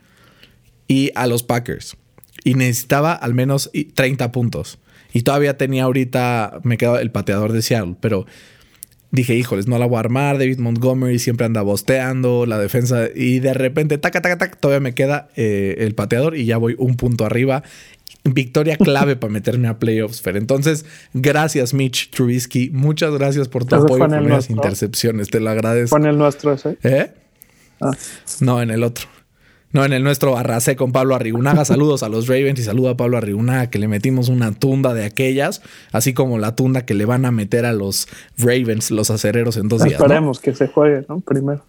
[0.88, 1.98] y a los Packers.
[2.44, 4.80] Y necesitaba al menos 30 puntos.
[5.14, 8.26] Y todavía tenía ahorita, me quedó el pateador de Seattle, pero
[9.12, 10.38] dije, híjoles, no la voy a armar.
[10.38, 14.94] David Montgomery siempre anda bosteando la defensa y de repente, taca, taca, taca, todavía me
[14.94, 17.64] queda eh, el pateador y ya voy un punto arriba.
[18.24, 20.38] Victoria clave para meterme a playoffs, Fer.
[20.38, 22.70] Entonces, gracias, Mitch Trubisky.
[22.72, 25.30] Muchas gracias por tu apoyo con las intercepciones.
[25.30, 25.96] Te lo agradezco.
[25.96, 26.56] Pon el nuestro.
[26.84, 27.12] ¿Eh?
[27.82, 27.92] Ah.
[28.42, 29.08] No, en el otro.
[29.72, 31.66] No, en el nuestro arrasé con Pablo Arrigunaga.
[31.66, 35.04] Saludos a los Ravens y saludo a Pablo Arrigunaga que le metimos una tunda de
[35.04, 35.62] aquellas,
[35.92, 38.08] así como la tunda que le van a meter a los
[38.38, 40.00] Ravens, los acereros en dos días.
[40.00, 41.20] Esperemos que se juegue, ¿no?
[41.20, 41.66] Primero.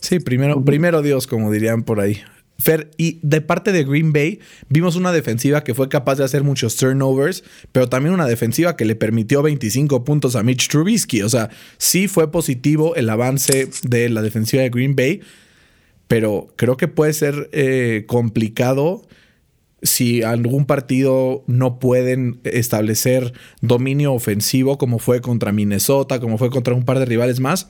[0.00, 2.20] Sí, primero, primero Dios, como dirían por ahí.
[2.60, 6.44] Fer, y de parte de Green Bay, vimos una defensiva que fue capaz de hacer
[6.44, 7.42] muchos turnovers,
[7.72, 11.22] pero también una defensiva que le permitió 25 puntos a Mitch Trubisky.
[11.22, 15.20] O sea, sí fue positivo el avance de la defensiva de Green Bay,
[16.06, 19.06] pero creo que puede ser eh, complicado
[19.82, 26.74] si algún partido no pueden establecer dominio ofensivo como fue contra Minnesota, como fue contra
[26.74, 27.68] un par de rivales más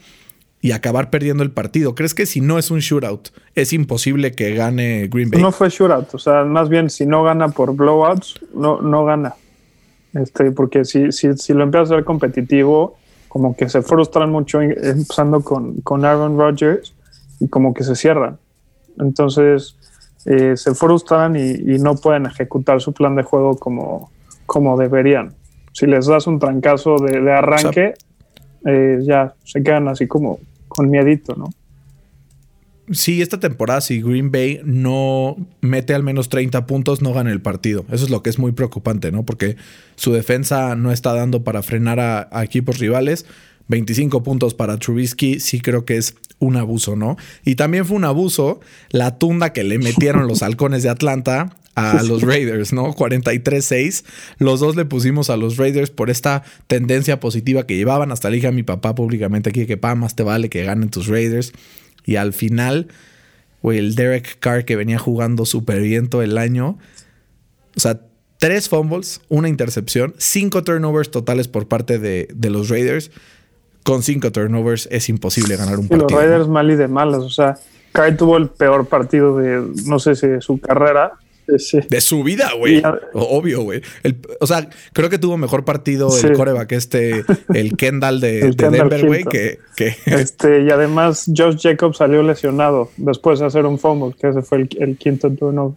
[0.63, 1.95] y acabar perdiendo el partido.
[1.95, 5.41] ¿Crees que si no es un shootout es imposible que gane Green Bay?
[5.41, 9.35] No fue shootout, o sea, más bien si no gana por blowouts, no, no gana.
[10.15, 12.97] Este, porque si, si, si lo empieza a ser competitivo,
[13.29, 16.95] como que se frustran mucho empezando con, con Aaron Rodgers
[17.39, 18.39] y como que se cierran.
[18.99, 19.77] Entonces
[20.27, 24.11] eh, se frustran y, no pueden ejecutar su plan de juego como,
[24.47, 25.35] como deberían.
[25.73, 27.95] Si les das un trancazo de, arranque,
[28.67, 30.41] eh, ya se quedan así como
[30.71, 31.53] con miedito, ¿no?
[32.93, 37.43] Sí, esta temporada, si Green Bay no mete al menos 30 puntos, no gana el
[37.43, 37.85] partido.
[37.93, 39.25] Eso es lo que es muy preocupante, ¿no?
[39.25, 39.57] Porque
[39.95, 43.27] su defensa no está dando para frenar a, a equipos rivales.
[43.69, 47.17] 25 puntos para Trubisky, sí creo que es un abuso, ¿no?
[47.45, 52.03] Y también fue un abuso la tunda que le metieron los halcones de Atlanta a
[52.09, 52.93] los Raiders, ¿no?
[52.95, 54.05] 43-6.
[54.39, 58.13] Los dos le pusimos a los Raiders por esta tendencia positiva que llevaban.
[58.13, 60.91] Hasta le dije a mi papá públicamente aquí que pa, más te vale que ganen
[60.91, 61.53] tus Raiders.
[62.05, 62.89] Y al final,
[63.63, 66.79] güey, el Derek Carr que venía jugando súper bien todo el año.
[67.77, 68.01] O sea,
[68.39, 73.11] tres fumbles, una intercepción, cinco turnovers totales por parte de, de los Raiders
[73.83, 76.09] con cinco turnovers es imposible ganar un partido.
[76.09, 77.23] Los Raiders mal y de malas.
[77.23, 77.57] O sea,
[77.93, 81.13] Kai tuvo el peor partido de, no sé si de su carrera.
[81.89, 82.83] De su vida, güey.
[83.13, 83.83] Obvio, güey.
[84.41, 89.25] O sea, creo que tuvo mejor partido el coreback, este, el Kendall de, Denver, güey,
[89.25, 89.59] que,
[90.07, 94.69] Este, y además, Josh Jacobs salió lesionado después de hacer un fumble, que ese fue
[94.79, 95.77] el, quinto turno.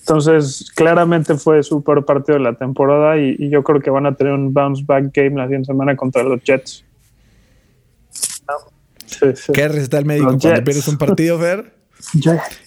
[0.00, 4.06] Entonces, claramente fue su peor partido de la temporada y, y, yo creo que van
[4.06, 6.84] a tener un bounce back game la siguiente semana contra los Jets.
[9.52, 11.72] ¿Qué receta el médico cuando pierdes un partido, Fer?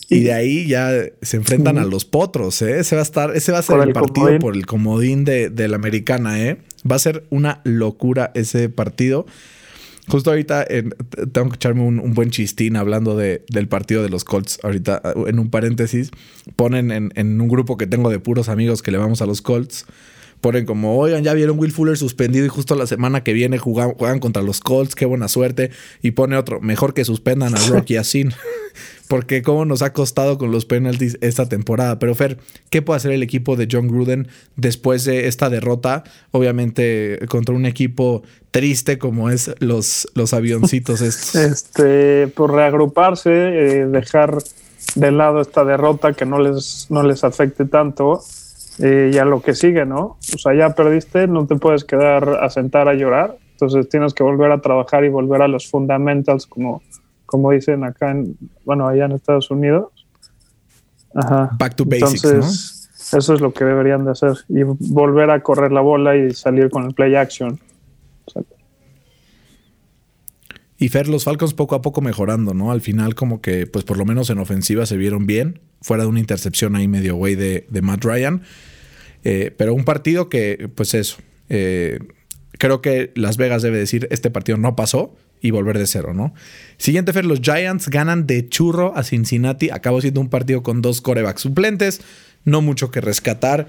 [0.10, 2.80] Y de ahí ya se enfrentan a los potros, ¿eh?
[2.80, 5.76] Ese va a estar, ese va a ser el, partido por el comodín de, la
[5.76, 6.58] americana, ¿eh?
[6.90, 9.26] Va a ser una locura ese partido.
[10.08, 10.66] Justo ahorita
[11.34, 14.60] tengo que echarme un, buen chistín hablando del partido de los Colts.
[14.64, 16.12] Ahorita, en un paréntesis,
[16.56, 19.42] ponen en, en, un grupo que tengo de puros amigos que le vamos a los
[19.42, 19.86] Colts
[20.42, 23.94] ponen como, oigan, ya vieron Will Fuller suspendido y justo la semana que viene juegan,
[23.94, 25.72] juegan contra los Colts, qué buena suerte.
[26.02, 28.34] Y pone otro, mejor que suspendan a Rocky Asin.
[29.08, 31.98] Porque cómo nos ha costado con los penalties esta temporada.
[31.98, 32.38] Pero Fer,
[32.70, 36.04] ¿qué puede hacer el equipo de John Gruden después de esta derrota?
[36.32, 41.36] Obviamente contra un equipo triste como es los, los avioncitos estos.
[41.48, 44.38] Este, por reagruparse, eh, dejar
[44.96, 48.22] de lado esta derrota que no les, no les afecte tanto
[48.80, 50.18] y a lo que sigue, ¿no?
[50.34, 54.24] O sea, ya perdiste, no te puedes quedar a sentar a llorar, entonces tienes que
[54.24, 56.82] volver a trabajar y volver a los fundamentals, como,
[57.26, 59.92] como dicen acá, en, bueno, allá en Estados Unidos.
[61.16, 61.50] Ajá.
[61.58, 65.72] Back to basics, entonces, Eso es lo que deberían de hacer y volver a correr
[65.72, 67.60] la bola y salir con el play action.
[70.80, 72.72] Y Fer, los Falcons poco a poco mejorando, ¿no?
[72.72, 76.10] Al final, como que, pues por lo menos en ofensiva se vieron bien, fuera de
[76.10, 78.44] una intercepción ahí medio güey de, de, Matt Ryan.
[79.24, 81.18] Eh, pero un partido que, pues eso,
[81.50, 82.00] eh,
[82.60, 86.34] creo que Las Vegas debe decir, este partido no pasó y volver de cero, ¿no?
[86.78, 89.72] Siguiente, Fer, los Giants ganan de churro a Cincinnati.
[89.72, 92.02] Acabó siendo un partido con dos corebacks suplentes,
[92.46, 93.68] no mucho que rescatar.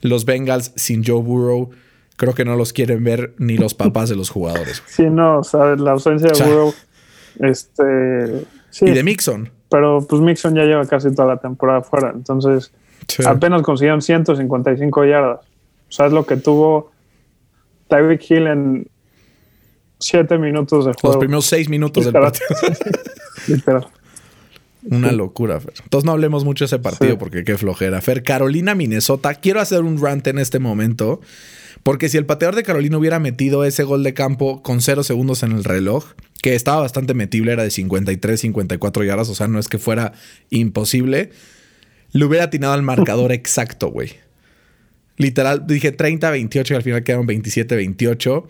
[0.00, 1.70] Los Bengals sin Joe Burrow
[2.18, 4.82] creo que no los quieren ver ni los papás de los jugadores.
[4.88, 6.74] Sí, no, o sea, la ausencia de Burrow.
[7.38, 8.44] Este.
[8.82, 9.50] y de Mixon.
[9.70, 12.10] Pero pues Mixon ya lleva casi toda la temporada fuera.
[12.10, 12.72] Entonces,
[13.24, 15.40] apenas consiguieron 155 yardas.
[15.88, 16.90] O sea, es lo que tuvo
[17.88, 18.88] Tyreek Hill en
[20.00, 21.14] 7 minutos de juego.
[21.14, 22.48] Los primeros 6 minutos del partido.
[23.46, 23.86] Literal.
[24.84, 25.74] Una locura, Fer.
[25.82, 28.00] Entonces no hablemos mucho de ese partido porque qué flojera.
[28.00, 29.34] Fer, Carolina, Minnesota.
[29.34, 31.20] Quiero hacer un rant en este momento.
[31.82, 35.42] Porque si el pateador de Carolina hubiera metido ese gol de campo con cero segundos
[35.42, 36.04] en el reloj,
[36.42, 40.12] que estaba bastante metible, era de 53, 54 yardas, o sea, no es que fuera
[40.50, 41.30] imposible,
[42.12, 44.10] le hubiera atinado al marcador exacto, güey.
[45.16, 48.44] Literal, dije 30-28 y al final quedaron 27-28.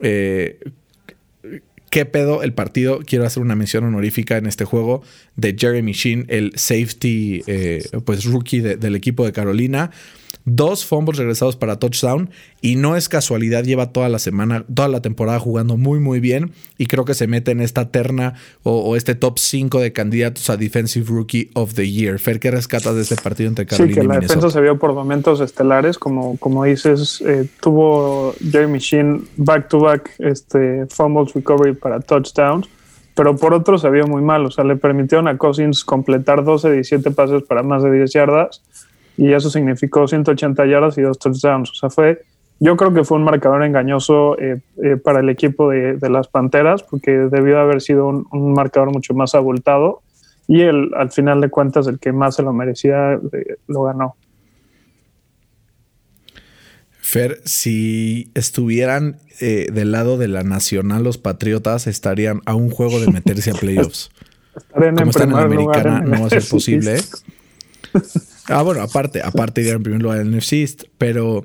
[0.00, 0.58] Eh,
[1.90, 3.00] ¿Qué pedo el partido?
[3.04, 5.02] Quiero hacer una mención honorífica en este juego
[5.34, 9.90] de Jeremy Sheen, el safety, eh, pues rookie del equipo de Carolina
[10.44, 15.00] dos fumbles regresados para touchdown y no es casualidad, lleva toda la semana, toda la
[15.00, 19.14] temporada jugando muy muy bien y creo que se mete en esta terna o, este
[19.14, 22.18] top 5 de candidatos a Defensive Rookie of the Year.
[22.18, 24.92] Fer, ¿qué rescatas de este partido entre Carolina sí, que la defensa se vio por
[24.92, 31.74] momentos estelares, como, como dices, eh, tuvo Jeremy Sheen back to back este, fumbles recovery
[31.80, 32.68] para touchdowns
[33.14, 34.46] pero por otro se vio muy mal.
[34.46, 38.62] O sea, le permitieron a Cousins completar 12, 17 pases para más de 10 yardas
[39.16, 41.70] y eso significó 180 yardas y dos touchdowns.
[41.70, 42.22] O sea, fue,
[42.60, 46.82] yo creo que fue un marcador engañoso eh, eh, para el equipo de, las Panteras,
[46.82, 50.00] porque debió haber sido un, marcador mucho más abultado
[50.48, 54.16] y el, al final de cuentas el que más se lo merecía eh, lo ganó.
[57.10, 63.10] Fer, si estuvieran del lado de la Nacional, los Patriotas estarían a un juego de
[63.10, 64.10] meterse a playoffs.
[64.72, 67.00] Como están en la Americana, no va a ser posible.
[68.46, 71.44] Ah, bueno, aparte, aparte de en primer lugar el NFC East, pero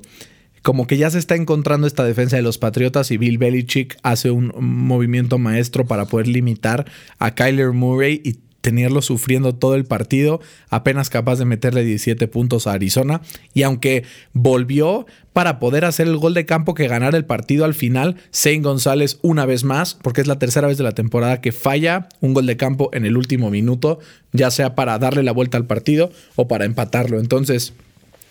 [0.61, 4.29] como que ya se está encontrando esta defensa de los Patriotas y Bill Belichick hace
[4.29, 6.85] un movimiento maestro para poder limitar
[7.17, 8.33] a Kyler Murray y
[8.65, 13.21] tenerlo sufriendo todo el partido, apenas capaz de meterle 17 puntos a Arizona.
[13.53, 17.75] Y aunque volvió para poder hacer el gol de campo que ganara el partido al
[17.75, 21.51] final, Zane González una vez más, porque es la tercera vez de la temporada que
[21.51, 23.99] falla un gol de campo en el último minuto,
[24.31, 27.19] ya sea para darle la vuelta al partido o para empatarlo.
[27.19, 27.73] Entonces,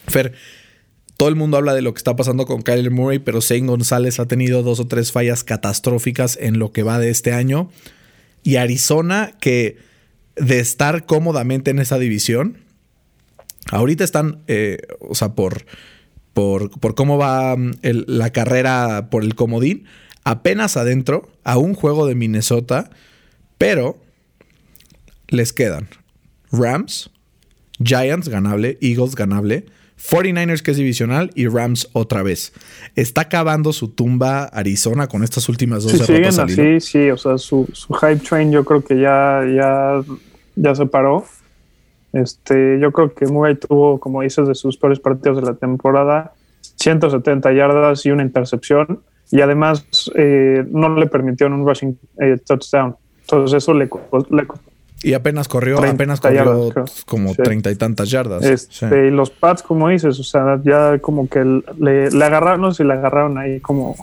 [0.09, 0.33] Fer,
[1.16, 4.18] todo el mundo habla de lo que está pasando con Kyler Murray, pero Zane González
[4.18, 7.70] ha tenido dos o tres fallas catastróficas en lo que va de este año.
[8.42, 9.93] Y Arizona, que
[10.37, 12.59] de estar cómodamente en esa división.
[13.70, 15.64] Ahorita están, eh, o sea, por,
[16.33, 19.85] por, por cómo va mm, la carrera por el comodín,
[20.25, 22.90] apenas adentro a un juego de Minnesota,
[23.59, 23.99] pero
[25.29, 25.88] les quedan
[26.53, 27.11] Rams,
[27.83, 29.66] Giants ganable, Eagles ganable,
[30.05, 32.53] 49ers que es divisional y Rams otra vez.
[32.95, 37.38] Está acabando su tumba Arizona con estas últimas dos sí, derrotas Sí, sí, o sea,
[37.38, 40.03] su, su, hype train yo creo que ya, ya,
[40.57, 41.25] ya se paró.
[42.12, 46.33] Este, yo creo que Murray tuvo, como dices, de sus peores partidos de la temporada,
[46.77, 49.01] 170 yardas y una intercepción.
[49.31, 52.95] Y además eh, no le permitieron un rushing eh, touchdown.
[53.23, 53.88] Entonces eso le,
[54.31, 54.47] le
[55.05, 56.73] y apenas corrió, apenas corrió
[57.07, 58.43] como treinta y tantas yardas.
[58.43, 61.45] Este, Y los Pats, como dices, o sea, ya como que
[61.79, 63.95] le, agarraron, no sé si le agarraron ahí como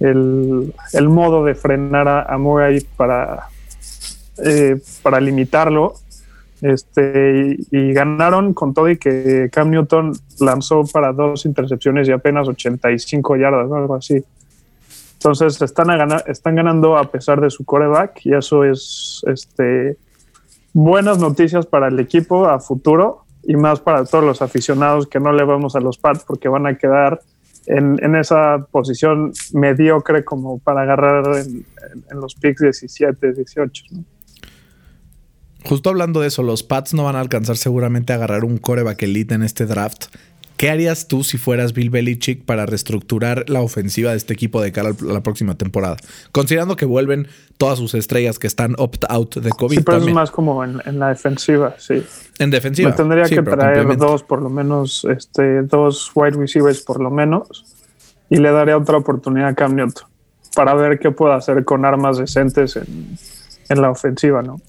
[0.00, 3.48] el, modo de frenar a, a Murray para,
[4.44, 5.94] eh, para limitarlo.
[6.62, 12.48] Este, y, ganaron con todo y que Cam Newton lanzó para dos intercepciones y apenas
[12.48, 14.24] 85 yardas, o algo así.
[15.14, 15.88] Entonces están,
[16.26, 19.98] están ganando a pesar de su coreback y eso es este,
[20.74, 25.32] buenas noticias para el equipo a futuro y más para todos los aficionados que no
[25.32, 27.22] le vamos a los Pats porque van a quedar
[27.66, 31.64] en, esa posición mediocre como para agarrar en,
[32.20, 33.84] los picks 17, 18.
[35.64, 39.02] Justo hablando de eso, los Pats no van a alcanzar seguramente a agarrar un coreback
[39.02, 40.06] elite en este draft
[40.64, 44.72] ¿Qué harías tú si fueras Bill Belichick para reestructurar la ofensiva de este equipo de
[44.72, 45.98] cara a la próxima temporada?
[46.32, 49.76] Considerando que vuelven todas sus estrellas que están opt-out de COVID.
[49.76, 52.02] Sí, pero es más como en, la defensiva, sí.
[52.38, 52.88] En defensiva.
[52.88, 57.66] Me tendría que traer dos, por lo menos, este, dos wide receivers por lo menos,
[58.30, 60.08] y le daría otra oportunidad a Cam Newton.
[60.56, 63.18] para ver qué puede hacer con armas decentes en,
[63.68, 64.62] en la ofensiva, ¿no?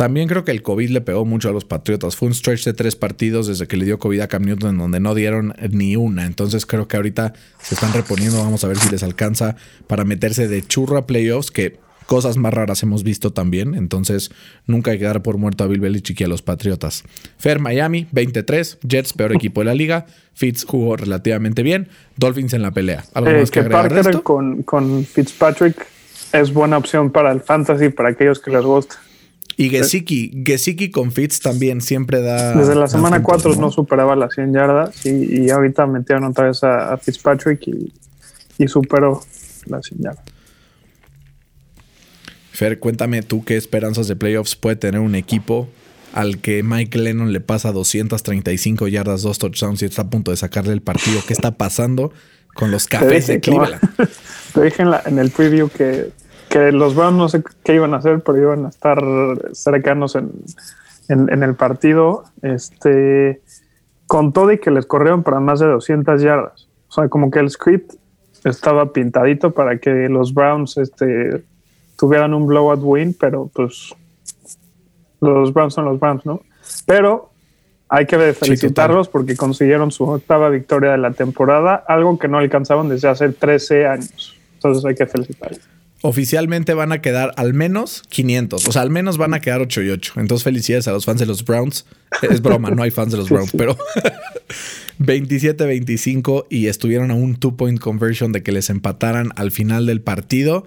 [0.00, 2.16] También creo que el COVID le pegó mucho a los Patriotas.
[2.16, 4.78] Fue un stretch de tres partidos desde que le dio COVID a Cam Newton en
[4.78, 6.24] donde no dieron ni una.
[6.24, 8.38] Entonces creo que ahorita se están reponiendo.
[8.38, 9.56] Vamos a ver si les alcanza
[9.88, 13.74] para meterse de churro a playoffs, que cosas más raras hemos visto también.
[13.74, 14.30] Entonces
[14.66, 17.04] nunca hay que dar por muerto a Bill Belichick y a los Patriotas.
[17.36, 18.78] Fer Miami, 23.
[18.82, 20.06] Jets, peor equipo de la liga.
[20.32, 21.88] Fitz jugó relativamente bien.
[22.16, 23.04] Dolphins en la pelea.
[23.12, 25.86] ¿Algo eh, más que, agregar Con, con Fitzpatrick
[26.32, 28.96] es buena opción para el fantasy, para aquellos que les gusta.
[29.60, 32.54] Y Gesicki, Gesicki con Fitz también siempre da.
[32.54, 33.70] Desde la semana 4 ¿no?
[33.70, 37.92] superaba las 100 yardas y, y ahorita metieron otra vez a, Fitzpatrick y,
[38.56, 39.20] y, superó
[39.66, 40.24] las 100 yardas.
[42.52, 45.68] Fer, cuéntame tú qué esperanzas de playoffs puede tener un equipo
[46.14, 50.38] al que Mike Lennon le pasa 235 yardas, dos touchdowns y está a punto de
[50.38, 51.20] sacarle el partido.
[51.26, 52.14] ¿Qué está pasando
[52.54, 53.78] con los cafés de Cleveland?
[54.54, 56.12] Te dije en, la, en el preview que
[56.50, 59.00] que los Browns no sé qué iban a hacer, pero iban a estar
[59.52, 60.32] cercanos en,
[61.08, 62.24] en, el partido.
[62.42, 63.40] Este,
[64.08, 66.68] con todo y que les corrieron para más de 200 yardas.
[66.88, 67.94] O sea, como que el script
[68.44, 71.44] estaba pintadito para que los Browns este,
[71.96, 73.94] tuvieran un blowout win, pero pues
[75.20, 76.40] los Browns son los Browns, ¿no?
[76.84, 77.30] Pero
[77.88, 82.88] hay que felicitarlos porque consiguieron su octava victoria de la temporada, algo que no alcanzaban
[82.88, 84.36] desde hace 13 años.
[84.54, 88.66] Entonces hay que felicitarlos oficialmente van a quedar al menos 500.
[88.68, 90.14] O sea, al menos van a quedar 8 y 8.
[90.16, 91.86] Entonces, felicidades a los fans de los Browns.
[92.22, 93.76] Es broma, no hay fans de los Browns, pero
[95.00, 100.66] 27-25 y estuvieron a un two-point conversion de que les empataran al final del partido.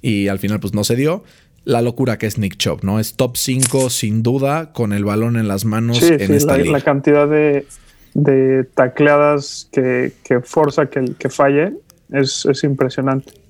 [0.00, 1.22] Y al final, pues no se dio.
[1.64, 2.98] La locura que es Nick Chubb, ¿no?
[2.98, 6.80] Es top 5 sin duda con el balón en las manos en esta la, la
[6.80, 7.66] cantidad de,
[8.14, 11.74] de tacleadas que, que forza que, que falle
[12.10, 13.41] es, es impresionante.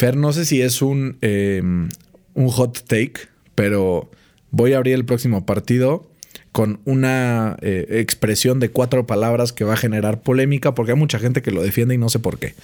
[0.00, 1.90] Fer, no sé si es un, em,
[2.32, 4.10] un hot take, pero
[4.50, 6.10] voy a abrir el próximo partido
[6.52, 11.18] con una eh, expresión de cuatro palabras que va a generar polémica porque hay mucha
[11.18, 12.54] gente que lo defiende y no sé por qué.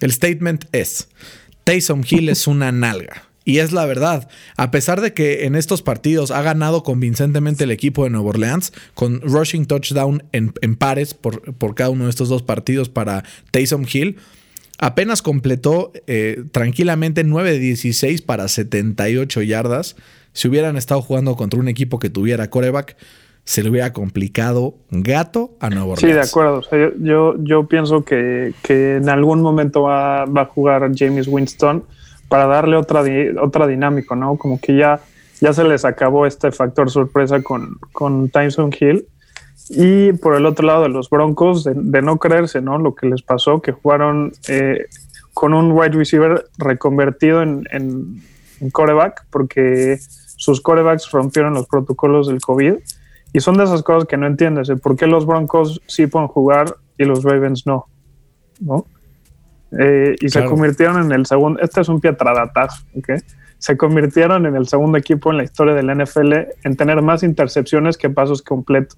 [0.00, 1.06] El statement es,
[1.62, 3.22] Taysom Hill es una nalga.
[3.44, 7.70] Y es la verdad, a pesar de que en estos partidos ha ganado convincentemente el
[7.70, 12.28] equipo de Nueva Orleans, con rushing touchdown en, pares por, por, cada uno de estos
[12.28, 14.16] dos partidos para Taysom Hill,
[14.78, 19.96] Apenas completó eh, tranquilamente 9 de 16 para 78 yardas.
[20.32, 22.96] Si hubieran estado jugando contra un equipo que tuviera coreback,
[23.42, 26.00] se le hubiera complicado gato a Nuevo Orleans.
[26.00, 26.62] Sí, de acuerdo.
[27.00, 31.82] yo, yo, pienso que, en algún momento va, a jugar James Winston
[32.28, 33.02] para darle otra,
[33.42, 34.36] otra dinámica, ¿no?
[34.36, 35.00] Como que ya,
[35.40, 39.06] ya se les acabó este factor sorpresa con, con Tyson Hill
[39.70, 42.78] y por el otro lado de los Broncos, de, no creerse, ¿no?
[42.78, 44.86] Lo que les pasó, que jugaron eh,
[45.34, 49.98] con un wide receiver reconvertido en, en, coreback, porque
[50.36, 52.74] sus corebacks rompieron los protocolos del COVID.
[53.32, 56.76] Y son de esas cosas que no entiendes, ¿por qué los Broncos sí pueden jugar
[56.96, 57.86] y los Ravens no?
[58.58, 58.86] ¿No?
[59.78, 63.22] Eh, y se convirtieron en el segundo, este es un pietradatazo, ¿ok?
[63.58, 66.32] Se convirtieron en el segundo equipo en la historia del NFL
[66.64, 68.96] en tener más intercepciones que pasos completos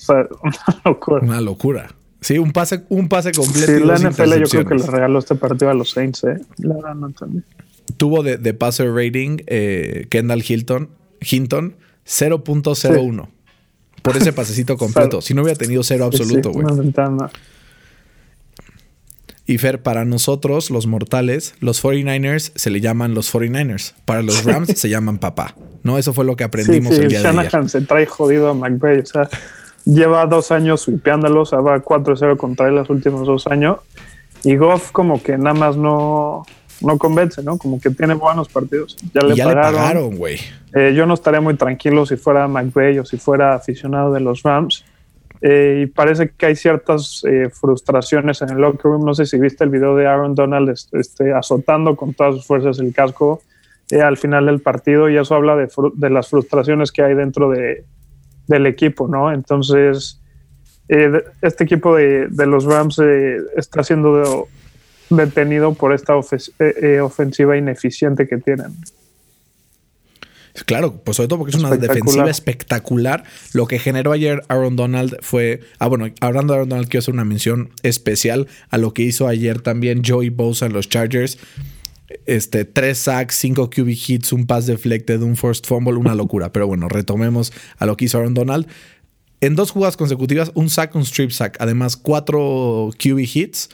[0.00, 1.20] sea, una locura.
[1.22, 1.94] Una locura.
[2.20, 3.66] Sí, un pase, un pase completo.
[3.66, 6.38] Sí, la NFL yo creo que le regaló este partido a los Saints, ¿eh?
[6.58, 7.12] La verdad no
[7.96, 10.90] Tuvo de, de passer rating eh, Kendall Hilton,
[11.20, 11.76] Hinton
[12.06, 13.28] 0.01
[14.02, 15.20] por ese pasecito completo.
[15.20, 16.66] si no hubiera tenido cero absoluto, güey.
[19.46, 23.94] y Fer, para nosotros, los mortales, los 49ers se le llaman los 49ers.
[24.04, 25.54] Para los Rams se llaman papá.
[25.82, 25.98] ¿No?
[25.98, 27.68] Eso fue lo que aprendimos el día de ayer.
[27.68, 28.98] se trae jodido a McVay.
[29.00, 29.28] O sea,
[29.84, 33.78] lleva dos años sweepeándolos, va 4-0 contra él los últimos dos años.
[34.42, 36.44] Y Goff como que nada más no,
[36.80, 37.58] no convence, ¿no?
[37.58, 38.96] Como que tiene buenos partidos.
[39.12, 40.16] Ya le pagaron.
[40.16, 40.38] güey.
[40.74, 44.42] Eh, yo no estaría muy tranquilo si fuera McVay o si fuera aficionado de los
[44.42, 44.84] Rams.
[45.42, 49.04] Eh, y parece que hay ciertas eh, frustraciones en el locker room.
[49.04, 52.78] No sé si viste el video de Aaron Donald este, azotando con todas sus fuerzas
[52.78, 53.42] el casco
[54.00, 57.84] al final del partido y eso habla de, de las frustraciones que hay dentro de,
[58.50, 59.32] del equipo, ¿no?
[59.32, 60.20] Entonces,
[60.88, 64.48] eh, este equipo de, los Rams eh, está siendo
[65.08, 66.14] detenido por esta
[66.58, 68.76] eh, ofensiva ineficiente que tienen.
[70.66, 73.22] Claro, pues sobre todo porque es una defensiva espectacular.
[73.52, 75.60] Lo que generó ayer Aaron Donald fue.
[75.78, 79.28] Ah, bueno, hablando de Aaron Donald, quiero hacer una mención especial a lo que hizo
[79.28, 81.38] ayer también Joey Bosa en los Chargers.
[82.26, 86.52] Este, tres sacks, cinco QB hits, un pass deflected, un first fumble, una locura.
[86.52, 88.66] Pero bueno, retomemos a lo que hizo Aaron Donald.
[89.40, 91.56] En dos jugadas consecutivas, un sack, un strip sack.
[91.60, 93.70] Además, cuatro QB hits.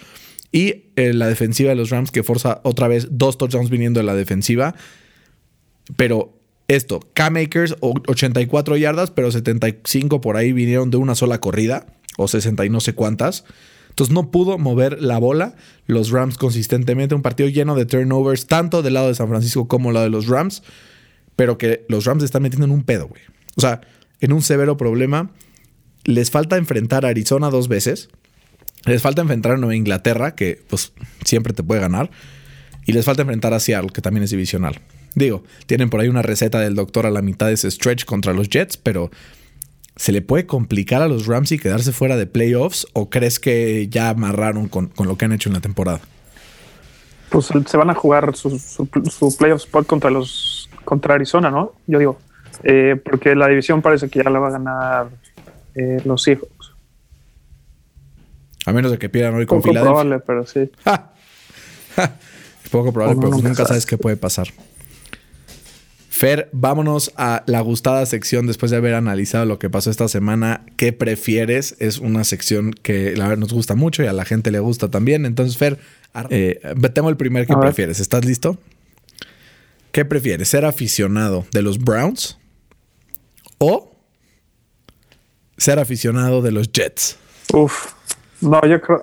[0.53, 4.07] Y eh, la defensiva de los Rams que forza otra vez dos touchdowns viniendo de
[4.07, 4.75] la defensiva.
[5.97, 12.27] Pero esto, K-Makers, 84 yardas, pero 75 por ahí vinieron de una sola corrida, o
[12.27, 13.45] 60 y no sé cuántas.
[13.97, 15.55] Entonces no pudo mover la bola
[15.87, 17.15] los Rams consistentemente.
[17.15, 20.11] Un partido lleno de turnovers, tanto del lado de San Francisco como del lado de
[20.11, 20.63] los Rams.
[21.35, 23.23] Pero que los Rams están metiendo en un pedo, güey.
[23.57, 23.81] O sea,
[24.21, 25.31] en un severo problema.
[26.05, 28.11] Les falta enfrentar a Arizona dos veces.
[28.85, 30.93] Les falta enfrentar a Nueva Inglaterra, que pues
[31.25, 32.11] siempre te puede ganar.
[32.85, 34.79] Y les falta enfrentar a Seattle, que también es divisional.
[35.15, 38.35] Digo, tienen por ahí una receta del doctor a la mitad de ese stretch contra
[38.35, 39.11] los Jets, pero
[39.97, 43.89] ¿Se le puede complicar a los Rams y quedarse fuera de playoffs o crees que
[43.89, 46.01] ya amarraron con, lo que han hecho en la temporada?
[47.31, 48.87] Pues se van a jugar su, su,
[49.37, 51.73] playoff spot contra los contra Arizona, ¿no?
[51.87, 52.19] Yo digo,
[52.63, 55.09] eh, porque la división parece que ya la va a ganar
[55.75, 56.75] eh, los Seahawks.
[58.67, 60.71] A menos de que pierdan hoy con Poco probable, pero sí.
[62.71, 64.49] Poco probable, pero pues nunca sabes qué puede pasar.
[66.17, 70.65] Fer, vámonos a la gustada sección después de haber analizado lo que pasó esta semana.
[70.79, 71.77] ¿Qué prefieres?
[71.79, 74.91] Es una sección que la verdad nos gusta mucho y a la gente le gusta
[74.91, 75.27] también.
[75.27, 75.79] Entonces, Fer,
[76.31, 76.59] eh,
[76.95, 78.01] tengo el primer que prefieres.
[78.01, 78.57] ¿Estás listo?
[79.93, 80.49] ¿Qué prefieres?
[80.49, 82.39] ¿Ser aficionado de los Browns
[83.59, 83.95] o
[85.59, 87.19] ser aficionado de los Jets?
[87.53, 87.93] Uf,
[88.41, 89.03] no, yo creo.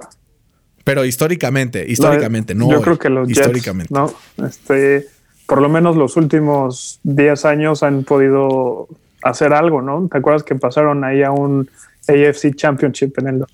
[0.83, 2.71] Pero históricamente, históricamente, no.
[2.71, 3.93] Yo creo que los históricamente.
[3.93, 5.12] Jets, no, este
[5.47, 8.87] por lo menos los últimos 10 años han podido
[9.21, 10.07] hacer algo, ¿no?
[10.11, 11.69] ¿Te acuerdas que pasaron ahí a un
[12.07, 13.45] AFC Championship en el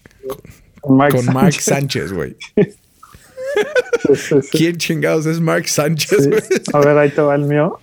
[0.81, 0.97] con
[1.33, 2.35] Mark Sánchez, güey.
[4.51, 6.29] ¿Quién chingados es Mark Sánchez?
[6.73, 7.79] A ver, ahí te va el mío.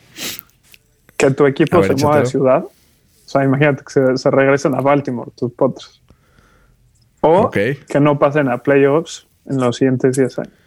[1.17, 2.65] Que tu equipo se mueva de ciudad.
[2.65, 6.03] O sea, imagínate que se, regresen a Baltimore, tus potros.
[7.21, 10.66] O que no pasen a playoffs en los siguientes 10 años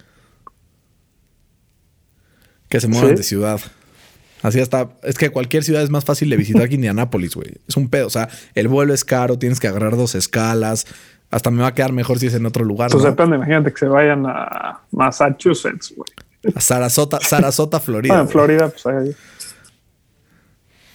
[2.69, 3.59] que se muevan de ciudad.
[4.41, 4.89] Así hasta.
[5.03, 7.55] Es que cualquier ciudad es más fácil de visitar que Indianápolis, güey.
[7.67, 8.07] Es un pedo.
[8.07, 10.87] O sea, el vuelo es caro, tienes que agarrar dos escalas.
[11.29, 12.89] Hasta me va a quedar mejor si es en otro lugar.
[12.89, 16.09] Pues depende, imagínate que se vayan a Massachusetts, güey.
[16.55, 18.17] A Sarasota, Sarasota, Florida.
[18.17, 19.15] Ah, en Florida, pues ahí.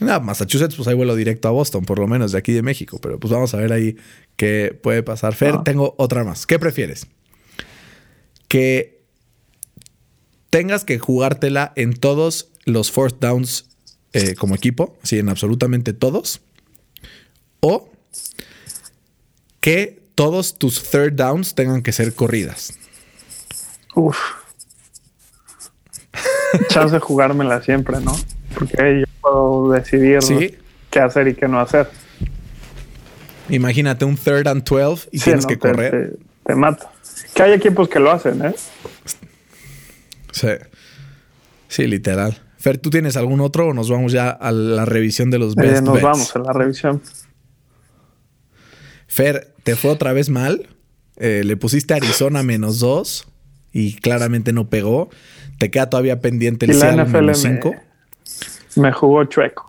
[0.01, 2.99] No, Massachusetts, pues hay vuelo directo a Boston, por lo menos de aquí de México.
[3.01, 3.97] Pero pues vamos a ver ahí
[4.37, 5.35] qué puede pasar.
[5.35, 5.63] Fer, ah.
[5.65, 6.47] tengo otra más.
[6.47, 7.07] ¿Qué prefieres?
[8.49, 8.94] Que
[10.55, 13.69] tengas que jugártela en todos los fourth downs
[14.13, 16.43] eh, como equipo, así en absolutamente todos,
[17.59, 17.91] o
[19.59, 22.73] que todos tus third downs tengan que ser corridas.
[23.97, 24.17] Uf.
[26.69, 28.15] Chance de jugármela siempre, ¿no?
[28.57, 31.91] Porque ahí yo puedo decidir qué hacer y qué no hacer.
[33.49, 36.13] Imagínate un third and 12 y tienes que correr.
[36.13, 36.93] Te, te mata.
[37.35, 38.55] Que hay equipos que lo hacen, ¿eh?
[40.35, 40.49] Sí.
[41.69, 42.37] Sí, literal.
[42.59, 45.61] Fer, ¿tú tienes algún otro o nos vamos ya a la revisión de los eh,
[45.61, 47.01] best Nos vamos a la revisión.
[49.07, 50.69] Fer, ¿te fue otra vez mal?
[51.17, 53.29] Eh, le pusiste Arizona menos dos
[53.73, 55.09] y claramente no pegó.
[55.59, 57.75] Te queda todavía pendiente el Seattle menos cinco.
[58.75, 59.69] Me, jugó chueco.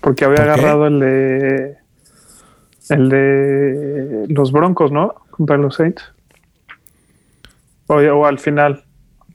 [0.00, 1.76] Porque había agarrado el de
[2.88, 5.14] el de los Broncos, ¿no?
[5.30, 6.02] Contra los Saints.
[7.90, 8.84] O, al final.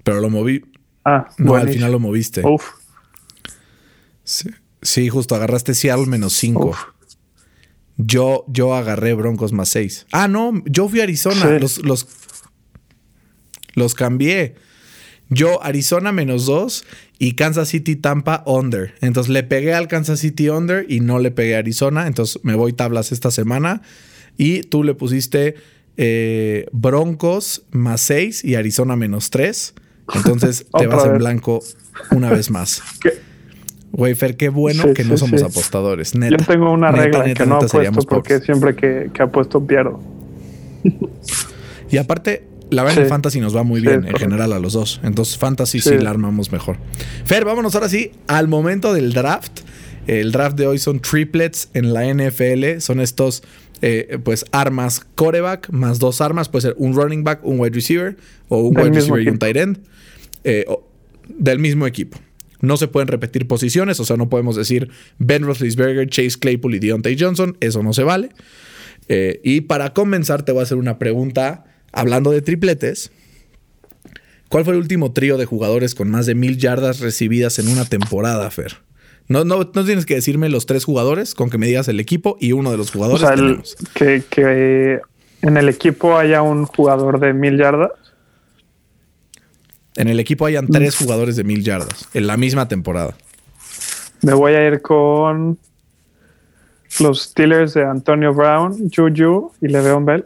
[0.04, 0.64] Pero lo moví.
[1.04, 2.42] Ah, no, al final lo moviste.
[2.46, 2.72] Uf.
[4.82, 6.76] Sí, justo agarraste Seattle menos 5.
[7.98, 10.08] Yo, yo agarré Broncos más 6.
[10.12, 11.60] Ah, no, yo fui a Arizona.
[11.60, 12.08] Los, los,
[13.74, 14.56] los cambié.
[15.30, 16.86] Yo, Arizona menos 2
[17.20, 18.94] y Kansas City Tampa under.
[19.02, 22.08] Entonces le pegué al Kansas City under y no le pegué a Arizona.
[22.08, 23.82] Entonces me voy tablas esta semana.
[24.38, 25.56] Y tú le pusiste
[25.98, 29.74] eh, Broncos más 6 y Arizona menos 3.
[30.16, 31.62] Entonces te vas en blanco
[32.12, 32.82] una vez más.
[33.92, 36.12] Güey, Fer, qué bueno que no somos apostadores.
[36.12, 40.02] Yo tengo una regla que no apuesto porque siempre que, que, apuesto pierdo.
[41.90, 45.00] y aparte, la verdad en Fantasy nos va muy bien en general a los dos.
[45.02, 45.98] Entonces, Fantasy sí.
[45.98, 46.76] la armamos mejor.
[47.24, 49.62] Fer, vámonos ahora sí al momento del draft.
[50.08, 52.80] El draft de hoy son triplets en la NFL.
[52.80, 53.44] Son estos
[53.88, 58.18] eh, pues armas coreback más dos armas, puede ser un running back, un wide receiver
[58.48, 59.80] o un wide receiver y un tight end
[60.44, 60.66] eh,
[61.30, 62.18] del mismo equipo.
[62.62, 66.80] No se pueden repetir posiciones, o sea, no podemos decir Ben Roethlisberger, Chase Claypool y
[66.80, 68.30] Deontay Johnson, eso no se vale.
[69.08, 73.12] Eh, y para comenzar te voy a hacer una pregunta hablando de tripletes.
[74.50, 77.86] ¿Cuál fue el último trío de jugadores con más de mil yardas recibidas en una
[77.86, 78.78] temporada, Fer?
[79.28, 82.52] No, no, tienes que decirme los tres jugadores, con que me digas el equipo y
[82.52, 83.24] uno de los jugadores.
[83.24, 85.00] O sea, que,
[85.42, 87.92] en el equipo haya un jugador de mil yardas.
[89.96, 93.16] En el equipo hayan tres jugadores de mil yardas en la misma temporada.
[94.22, 95.58] Me voy a ir con
[97.00, 100.26] los Steelers de Antonio Brown, Juju y Le'Veon Bell.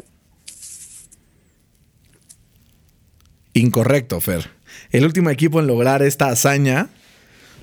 [3.54, 4.50] Incorrecto, Fer.
[4.92, 6.90] El último equipo en lograr esta hazaña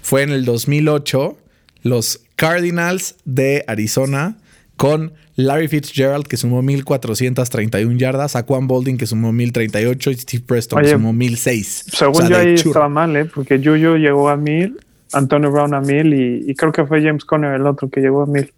[0.07, 1.37] fue en el 2008
[1.83, 4.37] los Cardinals de Arizona
[4.77, 10.81] con Larry Fitzgerald que sumó 1431 yardas, Aquan Bolding que sumó 1038 y Steve Preston
[10.81, 11.87] que sumó 1006.
[11.89, 13.25] Según yo ahí estaba mal, ¿eh?
[13.25, 14.81] porque Juju llegó a 1000,
[15.13, 16.15] Antonio Brown a 1000
[16.47, 18.55] y, creo que fue James Conner el otro que llegó a 1000.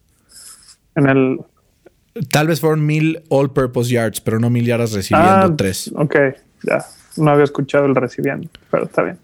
[0.97, 1.39] En el
[2.31, 5.91] Tal vez fueron 1000 all purpose yards, pero no 1000 yardas recibiendo ah, tres.
[5.95, 6.15] Ok,
[6.63, 6.85] ya.
[7.17, 9.19] No había escuchado el recibiendo, pero está bien.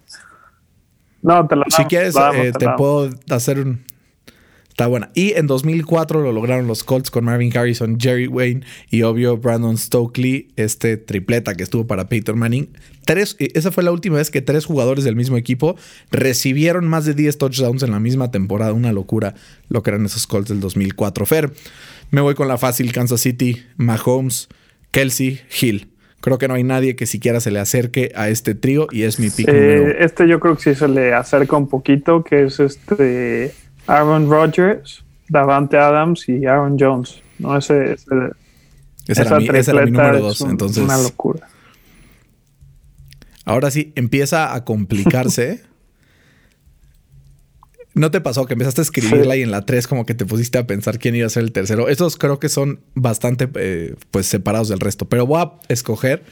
[1.24, 3.82] No, te la Si quieres, eh, te, puedo hacer un.
[4.68, 5.10] Está buena.
[5.14, 9.78] Y en 2004 lo lograron los Colts con Marvin Harrison, Jerry Wayne y obvio Brandon
[9.78, 12.68] Stokely, este tripleta que estuvo para Peyton Manning.
[13.06, 15.76] Tres, eh, esa fue la última vez que tres jugadores del mismo equipo
[16.10, 18.74] recibieron más de 10 touchdowns en la misma temporada.
[18.74, 19.34] Una locura
[19.68, 21.24] lo que eran esos Colts del 2004.
[21.24, 21.52] Fer,
[22.10, 24.48] me voy con la fácil Kansas City, Mahomes,
[24.90, 25.93] Kelsey, Hill.
[26.24, 29.20] Creo que no hay nadie que siquiera se le acerque a este trío y es
[29.20, 32.60] mi pick eh, Este yo creo que sí se le acerca un poquito, que es
[32.60, 33.52] este
[33.86, 37.20] Aaron Rodgers, Davante Adams y Aaron Jones.
[37.38, 38.06] No ese, ese
[39.06, 40.82] esa, era mi, era mi número dos, entonces.
[40.82, 41.46] Una locura.
[43.44, 45.60] Ahora sí, empieza a complicarse.
[47.94, 50.58] ¿No te pasó que empezaste a escribirla y en la 3 como que te pusiste
[50.58, 51.88] a pensar quién iba a ser el tercero?
[51.88, 56.24] Estos creo que son bastante eh, pues separados del resto, pero voy a escoger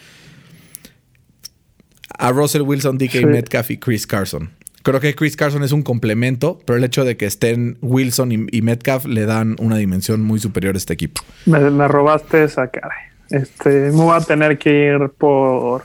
[2.19, 4.51] a Russell Wilson, DK Metcalf y Chris Carson.
[4.83, 8.63] Creo que Chris Carson es un complemento, pero el hecho de que estén Wilson y,
[8.63, 11.23] Metcalf le dan una dimensión muy superior a este equipo.
[11.47, 12.95] Me, robaste esa cara.
[13.31, 15.85] Este, me voy a tener que ir por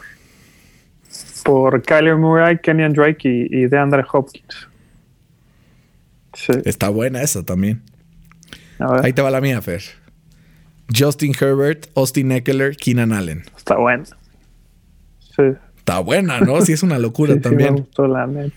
[1.44, 4.68] por Kyler Murray, Kenyan Drake y, y DeAndre Hopkins.
[6.66, 7.82] Está buena esa también.
[8.80, 9.82] Ahí te va la mía, Fer.
[10.96, 13.44] Justin Herbert, Austin Eckler, Keenan Allen.
[13.58, 14.06] Está buena.
[15.36, 15.44] Sí.
[15.78, 16.62] Está buena, ¿no?
[16.62, 17.74] Sí, es una locura también.
[17.74, 18.56] me gustó la neta.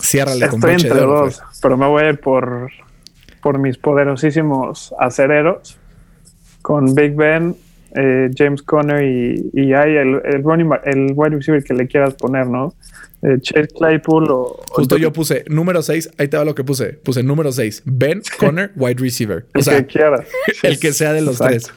[0.00, 2.70] Ciérrale con entre dos, pero me voy a ir por,
[3.42, 5.78] por mis poderosísimos acereros
[6.60, 7.56] con Big Ben,
[7.96, 12.14] eh, James Conner y, y hay el, el, running el wide receiver que le quieras
[12.14, 12.74] poner, ¿no?
[13.22, 14.60] Eh, Chase Claypool o...
[14.70, 16.92] Justo yo puse número 6, ahí te va lo que puse.
[16.92, 19.46] Puse número 6, Ben Conner, wide receiver.
[19.54, 20.24] O el sea, que quiera.
[20.62, 21.72] el que sea de los tres.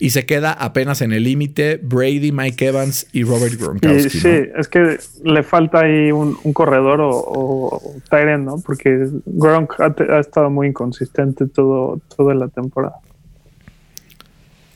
[0.00, 4.20] Y se queda apenas en el límite Brady, Mike Evans y Robert Gronkowski.
[4.20, 7.96] sí, es que le falta ahí un, corredor o, o,
[8.38, 8.62] ¿no?
[8.64, 12.94] Porque Gronk ha, estado muy inconsistente todo, toda la temporada.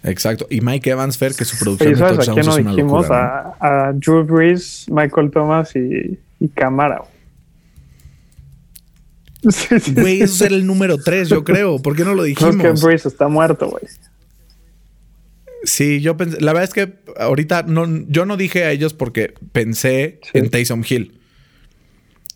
[0.02, 0.46] Exacto.
[0.50, 3.10] Y Mike Evans, Fer, que su producción de touchdowns no es una dijimos?
[3.10, 7.02] A, a, Drew Brees, Michael Thomas y, y Camara.
[9.94, 11.80] Güey, eso era el número 3, yo creo.
[11.80, 12.56] ¿Por qué no lo dijimos?
[12.56, 13.84] No, es que Brees está muerto, güey.
[15.64, 19.34] Sí, yo pensé, la verdad es que ahorita no, yo no dije a ellos porque
[19.52, 21.20] pensé en Taysom Hill.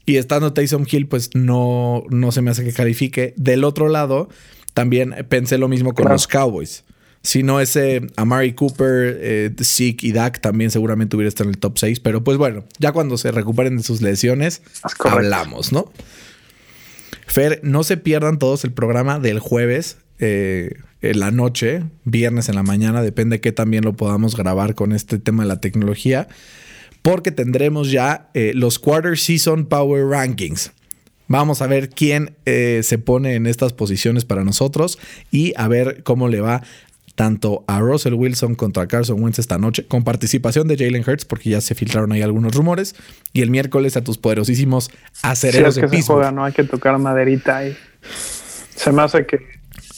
[0.05, 3.35] Y estando Taysom Hill, pues no, no se me hace que califique.
[3.37, 4.29] Del otro lado,
[4.75, 6.85] también pensé lo mismo con los Cowboys.
[7.27, 11.59] Si no, ese Amari Cooper, eh, Zeke y Dak también seguramente hubiera estado en el
[11.59, 11.99] top 6.
[11.99, 14.63] Pero pues bueno, ya cuando se recuperen de sus lesiones,
[15.01, 15.93] hablamos, ¿no?
[17.27, 19.99] Fer, no se pierdan todos el programa del jueves.
[20.21, 24.93] Eh, en la noche, viernes en la mañana, depende que también lo podamos grabar con
[24.93, 26.29] este tema de la tecnología,
[27.03, 30.71] porque tendremos ya eh, los Quarter Season Power Rankings.
[31.27, 34.97] Vamos a ver quién se pone en estas posiciones para nosotros
[35.33, 36.63] y a ver cómo le va
[37.17, 41.51] tanto a Russell Wilson contra Carson Wentz esta noche, con participación de Jalen Hurts, porque
[41.51, 42.95] ya se filtraron ahí algunos rumores,
[43.33, 44.91] y el miércoles a tus poderosísimos
[45.23, 47.77] acereros sí, es que se juega, no hay que tocar maderita ahí.
[48.77, 49.39] Se me hace que,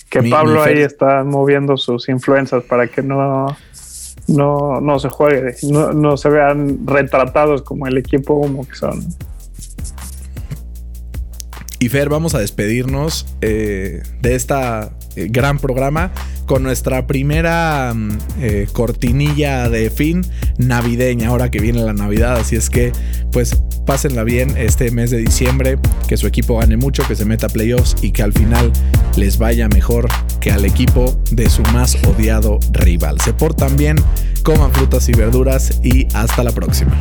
[0.08, 3.56] que Pablo ahí está moviendo sus influencias para que no,
[4.28, 9.04] no, no se juegue, no, no se vean retratados como el equipo humo que son.
[11.80, 16.12] Y Fer, vamos a despedirnos eh, de esta eh, gran programa
[16.46, 20.24] con nuestra primera mm, eh, cortinilla de fin
[20.58, 22.36] navideña, ahora que viene la Navidad.
[22.36, 22.92] Así es que,
[23.32, 23.56] pues,
[23.86, 25.78] pásenla bien este mes de diciembre,
[26.08, 28.72] que su equipo gane mucho, que se meta a playoffs y que al final
[29.16, 30.08] les vaya mejor
[30.40, 33.20] que al equipo de su más odiado rival.
[33.20, 33.96] Se portan bien,
[34.42, 36.92] coman frutas y verduras y hasta la próxima.